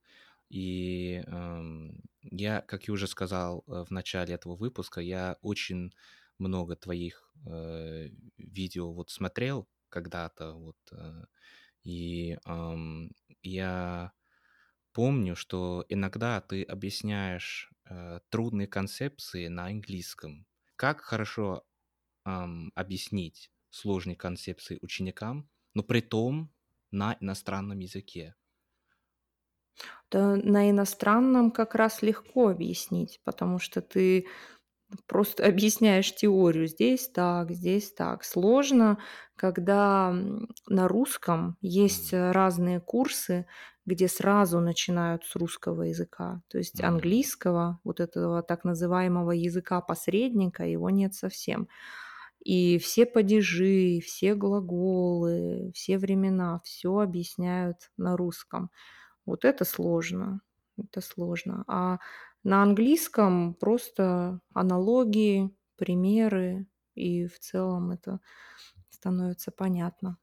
И 0.50 1.24
эм, 1.28 2.04
я, 2.22 2.62
как 2.62 2.88
я 2.88 2.94
уже 2.94 3.08
сказал 3.08 3.64
э, 3.68 3.86
в 3.88 3.92
начале 3.92 4.36
этого 4.36 4.56
выпуска, 4.56 5.02
я 5.02 5.38
очень 5.42 5.94
много 6.40 6.76
твоих 6.76 7.34
э, 7.48 8.10
видео 8.38 8.92
вот 8.94 9.10
смотрел 9.12 9.70
когда-то, 9.90 10.54
вот, 10.54 10.78
э, 10.92 11.24
и 11.84 12.38
ам, 12.46 13.12
я 13.44 14.14
помню, 14.94 15.36
что 15.36 15.86
иногда 15.90 16.42
ты 16.42 16.64
объясняешь 16.64 17.72
э, 17.92 18.20
трудные 18.30 18.68
концепции 18.68 19.48
на 19.48 19.66
английском. 19.68 20.48
Как 20.78 21.02
хорошо 21.02 21.66
ам, 22.26 22.72
объяснить 22.76 23.52
сложные 23.72 24.18
концепции 24.18 24.80
ученикам, 24.82 25.50
но 25.76 25.84
при 25.84 26.02
том 26.02 26.54
на 26.92 27.18
иностранном 27.22 27.80
языке? 27.80 28.36
Да, 30.10 30.36
на 30.36 30.70
иностранном 30.70 31.52
как 31.52 31.76
раз 31.76 32.02
легко 32.02 32.50
объяснить, 32.50 33.22
потому 33.24 33.60
что 33.60 33.82
ты 33.82 34.28
просто 35.08 35.46
объясняешь 35.46 36.14
теорию. 36.16 36.68
Здесь 36.68 37.10
так, 37.10 37.52
здесь 37.52 37.94
так. 37.94 38.24
Сложно, 38.24 38.98
когда 39.36 40.14
на 40.68 40.88
русском 40.88 41.58
есть 41.62 42.14
Мгм. 42.14 42.14
разные 42.14 42.80
курсы, 42.80 43.48
где 43.86 44.08
сразу 44.08 44.60
начинают 44.60 45.26
с 45.26 45.36
русского 45.36 45.84
языка. 45.84 46.42
То 46.50 46.58
есть 46.58 46.82
Мгм. 46.82 46.84
английского, 46.84 47.80
вот 47.84 48.00
этого 48.00 48.44
так 48.44 48.64
называемого 48.64 49.32
языка 49.32 49.82
посредника, 49.82 50.66
его 50.66 50.90
нет 50.90 51.14
совсем. 51.16 51.68
И 52.44 52.80
все 52.80 53.06
падежи, 53.06 54.00
все 54.04 54.34
глаголы, 54.36 55.72
все 55.76 55.98
времена, 56.00 56.60
все 56.64 57.00
объясняют 57.00 57.92
на 57.98 58.18
русском. 58.18 58.72
Вот 59.26 59.46
это 59.46 59.66
сложно. 59.66 60.42
Это 60.78 61.02
сложно. 61.02 61.66
А 61.68 62.00
на 62.44 62.64
английском 62.64 63.54
просто 63.56 64.42
аналогии, 64.54 65.56
примеры, 65.78 66.68
и 66.96 67.26
в 67.28 67.40
целом 67.40 67.92
это 67.92 68.20
становится 68.90 69.52
понятно. 69.52 70.18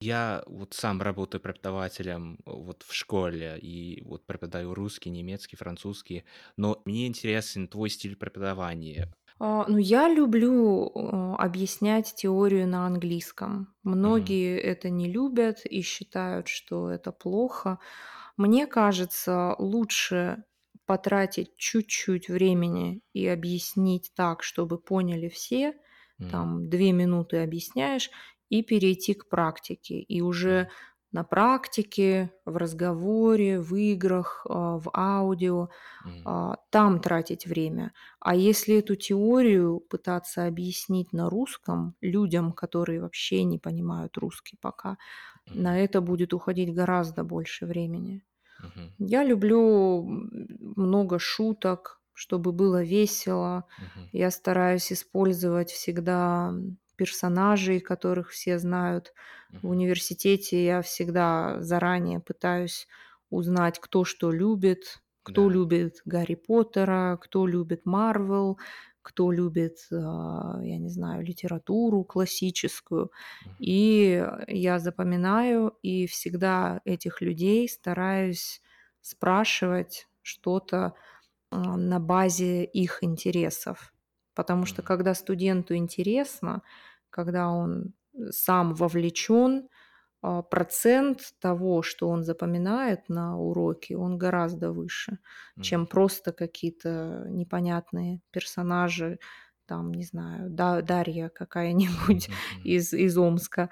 Я 0.00 0.42
вот 0.46 0.74
сам 0.74 1.00
работаю 1.02 1.40
преподавателем 1.40 2.34
э, 2.34 2.50
вот 2.50 2.82
в 2.82 2.92
школе 2.94 3.58
и 3.58 4.02
вот 4.04 4.26
преподаю 4.26 4.74
русский, 4.74 5.10
немецкий, 5.10 5.56
французский, 5.56 6.24
но 6.56 6.82
мне 6.84 7.06
интересен 7.06 7.68
твой 7.68 7.90
стиль 7.90 8.16
преподавания. 8.16 9.14
А, 9.40 9.64
ну, 9.68 9.78
я 9.78 10.08
люблю 10.08 10.86
э, 10.94 11.34
объяснять 11.38 12.14
теорию 12.14 12.68
на 12.68 12.86
английском. 12.86 13.74
Многие 13.82 14.58
это 14.58 14.90
не 14.90 15.10
любят 15.10 15.60
и 15.64 15.82
считают, 15.82 16.48
что 16.48 16.88
это 16.90 17.10
плохо. 17.12 17.78
Мне 18.36 18.66
кажется, 18.66 19.56
лучше 19.58 20.44
потратить 20.86 21.56
чуть-чуть 21.56 22.28
времени 22.28 23.02
и 23.12 23.26
объяснить 23.26 24.12
так, 24.14 24.42
чтобы 24.42 24.78
поняли 24.78 25.28
все. 25.28 25.74
Мгм. 26.18 26.28
Там 26.28 26.68
две 26.68 26.92
минуты 26.92 27.38
объясняешь 27.42 28.10
и 28.48 28.62
перейти 28.62 29.14
к 29.14 29.28
практике. 29.28 30.00
И 30.00 30.20
уже 30.20 30.68
Мгм. 30.68 30.68
на 31.12 31.22
практике, 31.24 32.32
в 32.44 32.56
разговоре, 32.56 33.60
в 33.60 33.74
играх, 33.76 34.44
а, 34.48 34.78
в 34.78 34.90
аудио 34.94 35.68
а, 36.24 36.56
там 36.70 37.00
тратить 37.00 37.46
время. 37.46 37.92
А 38.20 38.34
если 38.34 38.78
эту 38.78 38.96
теорию 38.96 39.80
пытаться 39.80 40.46
объяснить 40.46 41.12
на 41.12 41.30
русском 41.30 41.96
людям, 42.00 42.52
которые 42.52 43.00
вообще 43.00 43.44
не 43.44 43.58
понимают 43.58 44.16
русский 44.18 44.56
пока, 44.60 44.96
Мгм. 45.46 45.64
на 45.64 45.80
это 45.80 46.00
будет 46.02 46.34
уходить 46.34 46.74
гораздо 46.74 47.24
больше 47.24 47.66
времени. 47.66 48.24
Мгм. 48.58 48.94
Я 48.98 49.24
люблю 49.24 50.02
много 50.04 51.18
шуток, 51.18 52.00
чтобы 52.12 52.52
было 52.52 52.82
весело. 52.82 53.64
Мгм. 53.78 54.10
Я 54.12 54.30
стараюсь 54.30 54.92
использовать 54.92 55.70
всегда 55.70 56.52
персонажей, 56.96 57.80
которых 57.80 58.30
все 58.30 58.58
знают. 58.58 59.12
В 59.62 59.68
Мгм. 59.68 59.70
университете 59.70 60.64
я 60.64 60.82
всегда 60.82 61.60
заранее 61.60 62.20
пытаюсь 62.20 62.86
узнать, 63.30 63.80
кто 63.80 64.04
что 64.04 64.30
любит, 64.30 65.00
кто 65.24 65.48
Да. 65.48 65.50
любит 65.50 65.96
Гарри 66.04 66.34
Поттера, 66.36 67.18
кто 67.20 67.46
любит 67.46 67.86
Марвел, 67.86 68.58
кто 69.04 69.30
любит, 69.30 69.86
а, 69.92 70.58
я 70.62 70.78
не 70.78 70.88
знаю, 70.88 71.22
литературу 71.22 72.02
классическую. 72.04 73.12
И 73.58 74.26
я 74.48 74.78
запоминаю, 74.78 75.76
и 75.82 76.06
всегда 76.06 76.80
этих 76.84 77.20
людей 77.20 77.68
стараюсь 77.68 78.62
спрашивать 79.02 80.08
что-то 80.22 80.94
а, 81.50 81.76
на 81.76 82.00
базе 82.00 82.64
их 82.64 83.04
интересов. 83.04 83.92
Потому 84.34 84.64
что 84.64 84.82
когда 84.82 85.14
студенту 85.14 85.76
интересно, 85.76 86.62
когда 87.10 87.50
он 87.50 87.92
сам 88.30 88.74
вовлечен, 88.74 89.68
процент 90.42 91.34
того, 91.40 91.82
что 91.82 92.08
он 92.08 92.22
запоминает 92.24 93.08
на 93.08 93.38
уроке, 93.38 93.96
он 93.96 94.18
гораздо 94.18 94.72
выше, 94.72 95.18
чем 95.60 95.86
Мгм. 95.86 95.86
просто 95.86 96.32
какие-то 96.32 97.26
непонятные 97.28 98.20
персонажи, 98.30 99.18
там, 99.66 99.92
не 99.94 100.04
знаю, 100.04 100.50
Да- 100.50 100.82
Дарья 100.82 101.28
какая-нибудь 101.30 102.28
Мгм. 102.28 102.64
из, 102.64 102.92
из 102.92 103.16
Омска, 103.18 103.70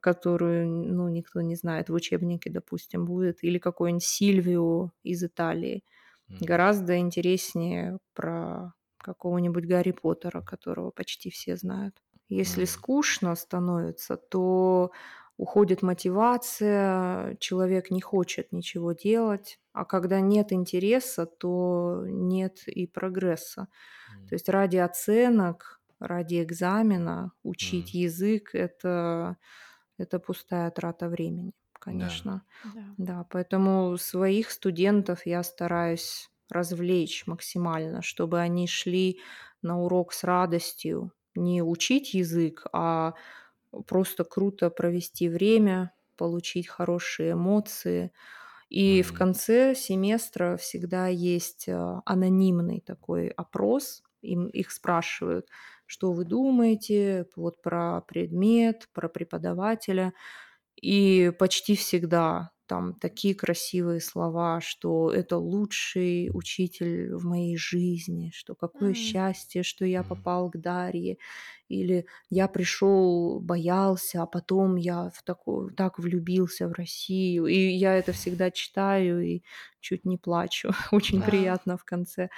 которую, 0.00 0.68
ну, 0.68 1.08
никто 1.08 1.40
не 1.42 1.56
знает, 1.56 1.88
в 1.90 1.94
учебнике, 1.94 2.50
допустим, 2.50 3.04
будет, 3.04 3.42
или 3.44 3.58
какой-нибудь 3.58 4.02
Сильвио 4.04 4.90
из 5.02 5.22
Италии. 5.24 5.84
Мгм. 6.28 6.40
Гораздо 6.40 6.98
интереснее 6.98 7.98
про 8.14 8.74
какого-нибудь 8.98 9.66
Гарри 9.66 9.92
Поттера, 9.92 10.42
которого 10.42 10.90
почти 10.90 11.30
все 11.30 11.56
знают. 11.56 12.02
Если 12.28 12.64
Мгм. 12.64 12.66
скучно 12.66 13.34
становится, 13.36 14.16
то 14.16 14.90
уходит 15.36 15.82
мотивация, 15.82 17.36
человек 17.40 17.90
не 17.90 18.00
хочет 18.00 18.52
ничего 18.52 18.92
делать, 18.92 19.58
а 19.72 19.84
когда 19.84 20.20
нет 20.20 20.52
интереса, 20.52 21.26
то 21.26 22.04
нет 22.06 22.66
и 22.68 22.86
прогресса. 22.86 23.68
Мгм. 24.08 24.28
То 24.28 24.34
есть 24.34 24.48
ради 24.48 24.76
оценок, 24.78 25.80
ради 26.00 26.42
экзамена 26.42 27.32
учить 27.42 27.94
Мгм. 27.94 27.94
язык 27.94 28.54
это, 28.54 29.36
это 29.98 30.18
пустая 30.18 30.70
трата 30.70 31.08
времени, 31.08 31.52
конечно. 31.72 32.42
Да. 32.62 32.96
Да, 32.96 33.26
поэтому 33.30 33.96
своих 33.98 34.50
студентов 34.50 35.26
я 35.26 35.42
стараюсь 35.42 36.30
развлечь 36.50 37.26
максимально, 37.26 38.02
чтобы 38.02 38.40
они 38.40 38.66
шли 38.68 39.20
на 39.62 39.80
урок 39.82 40.12
с 40.12 40.24
радостью, 40.24 41.12
не 41.34 41.62
учить 41.62 42.14
язык, 42.14 42.66
а 42.72 43.14
просто 43.84 44.24
круто 44.24 44.70
провести 44.70 45.28
время, 45.28 45.92
получить 46.16 46.68
хорошие 46.68 47.32
эмоции. 47.32 48.12
И 48.70 49.02
в 49.02 49.12
Мгм. 49.12 49.14
конце 49.14 49.74
семестра 49.74 50.56
всегда 50.56 51.08
есть 51.08 51.68
а, 51.68 52.02
анонимный 52.06 52.80
такой 52.80 53.28
опрос. 53.28 54.02
Им, 54.22 54.48
их 54.48 54.72
спрашивают, 54.72 55.48
что 55.86 56.12
вы 56.12 56.24
думаете 56.24 57.26
вот 57.36 57.62
про 57.62 58.02
предмет, 58.02 58.88
про 58.92 59.08
преподавателя. 59.08 60.14
И 60.80 61.32
почти 61.38 61.76
всегда 61.76 62.52
там 62.66 62.94
такие 62.94 63.34
красивые 63.34 64.00
слова, 64.00 64.60
что 64.60 65.10
это 65.12 65.38
лучший 65.38 66.30
учитель 66.32 67.14
в 67.14 67.24
моей 67.24 67.56
жизни, 67.56 68.30
что 68.34 68.54
какое 68.54 68.92
М. 68.92 68.94
счастье, 68.94 69.62
что 69.62 69.84
я 69.84 70.02
попал 70.04 70.50
к 70.50 70.56
Дарье, 70.58 71.18
или 71.68 72.06
я 72.30 72.48
пришел, 72.48 73.40
боялся, 73.40 74.22
а 74.22 74.26
потом 74.26 74.76
я 74.76 75.10
в 75.10 75.22
тако- 75.24 75.70
так 75.76 75.98
влюбился 75.98 76.68
в 76.68 76.72
Россию. 76.72 77.46
И 77.46 77.56
я 77.56 77.94
это 77.94 78.12
всегда 78.12 78.50
читаю 78.50 79.20
и 79.22 79.42
чуть 79.80 80.04
не 80.04 80.16
плачу. 80.18 80.70
Очень 80.92 81.22
Да, 81.22 81.24
приятно 81.24 81.76
в 81.76 81.84
конце. 81.84 82.30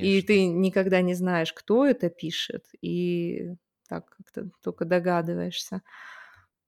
И 0.00 0.20
конечно. 0.20 0.22
ты 0.22 0.46
никогда 0.46 1.00
не 1.02 1.14
знаешь, 1.14 1.52
кто 1.52 1.86
это 1.86 2.10
пишет, 2.10 2.66
и 2.80 3.54
так 3.88 4.06
как-то 4.10 4.50
только 4.62 4.84
догадываешься. 4.84 5.82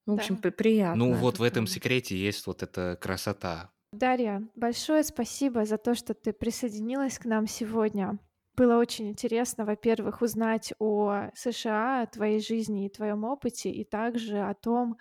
В 0.09 0.13
общем, 0.13 0.37
Да. 0.37 0.41
при- 0.43 0.51
приятно 0.51 1.05
Ну 1.05 1.13
вот 1.13 1.39
в 1.39 1.43
этом 1.43 1.67
секрете 1.67 2.17
есть 2.17 2.47
вот 2.47 2.63
эта 2.63 2.97
красота. 2.99 3.71
Дарья, 3.93 4.43
большое 4.55 5.03
спасибо 5.05 5.67
за 5.67 5.77
то, 5.77 5.95
что 5.95 6.15
ты 6.15 6.33
присоединилась 6.33 7.19
к 7.19 7.27
нам 7.27 7.47
сегодня. 7.47 8.19
Было 8.57 8.79
очень 8.79 9.11
интересно, 9.11 9.67
во-первых, 9.67 10.23
узнать 10.23 10.73
о 10.79 11.29
США, 11.35 12.03
о 12.03 12.07
твоей 12.07 12.41
жизни 12.41 12.87
и 12.87 12.91
твоем 12.91 13.25
опыте, 13.25 13.71
и 13.71 13.85
также 13.85 14.39
о 14.39 14.55
том, 14.55 14.97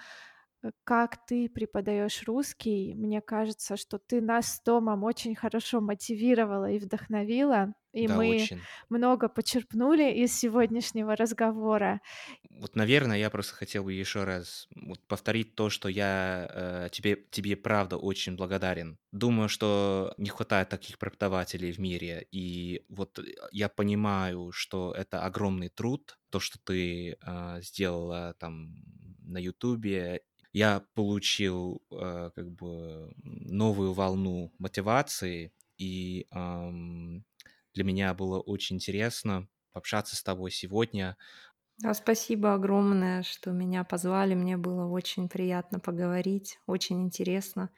как 0.83 1.25
ты 1.25 1.49
преподаешь 1.49 2.23
русский. 2.27 2.93
Мне 2.95 3.21
кажется, 3.21 3.77
что 3.77 3.99
ты 3.99 4.21
нас 4.21 4.55
с 4.55 4.61
Томом 4.61 5.03
очень 5.03 5.35
хорошо 5.35 5.81
мотивировала 5.81 6.69
и 6.71 6.79
вдохновила, 6.79 7.73
и 7.93 8.07
Да, 8.07 8.17
мы 8.17 8.27
очень. 8.27 8.67
много 8.89 9.29
почерпнули 9.29 10.11
из 10.11 10.33
сегодняшнего 10.37 11.15
разговора. 11.15 12.01
Вот, 12.49 12.75
наверное, 12.75 13.17
я 13.17 13.29
просто 13.29 13.53
хотел 13.55 13.83
бы 13.83 13.93
еще 13.93 14.23
раз 14.23 14.67
вот 14.75 15.05
повторить 15.07 15.55
то, 15.55 15.69
что 15.69 15.89
я 15.89 16.49
э, 16.85 16.89
тебе, 16.91 17.15
тебе 17.29 17.55
правда 17.55 17.97
очень 17.97 18.35
благодарен. 18.35 18.97
Думаю, 19.11 19.49
что 19.49 20.13
не 20.17 20.29
хватает 20.29 20.69
таких 20.69 20.97
преподавателей 20.97 21.71
в 21.71 21.79
мире, 21.79 22.27
и 22.31 22.83
вот 22.89 23.19
э, 23.19 23.23
я 23.51 23.69
понимаю, 23.69 24.51
что 24.51 24.93
это 24.93 25.23
огромный 25.23 25.69
труд, 25.69 26.17
то, 26.29 26.39
что 26.39 26.57
ты 26.63 27.17
э, 27.21 27.61
сделала 27.61 28.33
там 28.39 28.75
на 29.21 29.39
Ютубе. 29.39 30.21
Я 30.57 30.81
получил 30.95 31.83
э, 31.91 32.31
как 32.33 32.49
бы 32.49 33.13
новую 33.21 33.93
волну 33.93 34.51
мотивации, 34.57 35.53
и 35.77 36.25
эм, 36.31 37.23
для 37.75 37.83
меня 37.83 38.11
было 38.15 38.39
очень 38.39 38.77
интересно 38.77 39.47
пообщаться 39.71 40.15
с 40.15 40.23
тобой 40.23 40.49
сегодня. 40.49 41.15
Да, 41.77 41.93
спасибо 41.93 42.55
огромное, 42.55 43.21
что 43.21 43.51
меня 43.51 43.83
позвали. 43.83 44.33
Мне 44.33 44.57
было 44.57 44.87
очень 44.87 45.29
приятно 45.29 45.79
поговорить, 45.79 46.57
очень 46.65 47.03
интересно. 47.03 47.69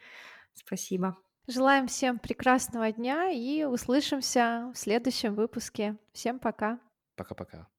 Спасибо. 0.54 1.18
Желаем 1.48 1.88
всем 1.88 2.18
прекрасного 2.18 2.94
дня 2.94 3.30
и 3.30 3.66
услышимся 3.66 4.72
в 4.74 4.78
следующем 4.78 5.36
выпуске. 5.36 5.98
Всем 6.14 6.40
пока. 6.40 6.80
Пока-пока. 7.18 7.68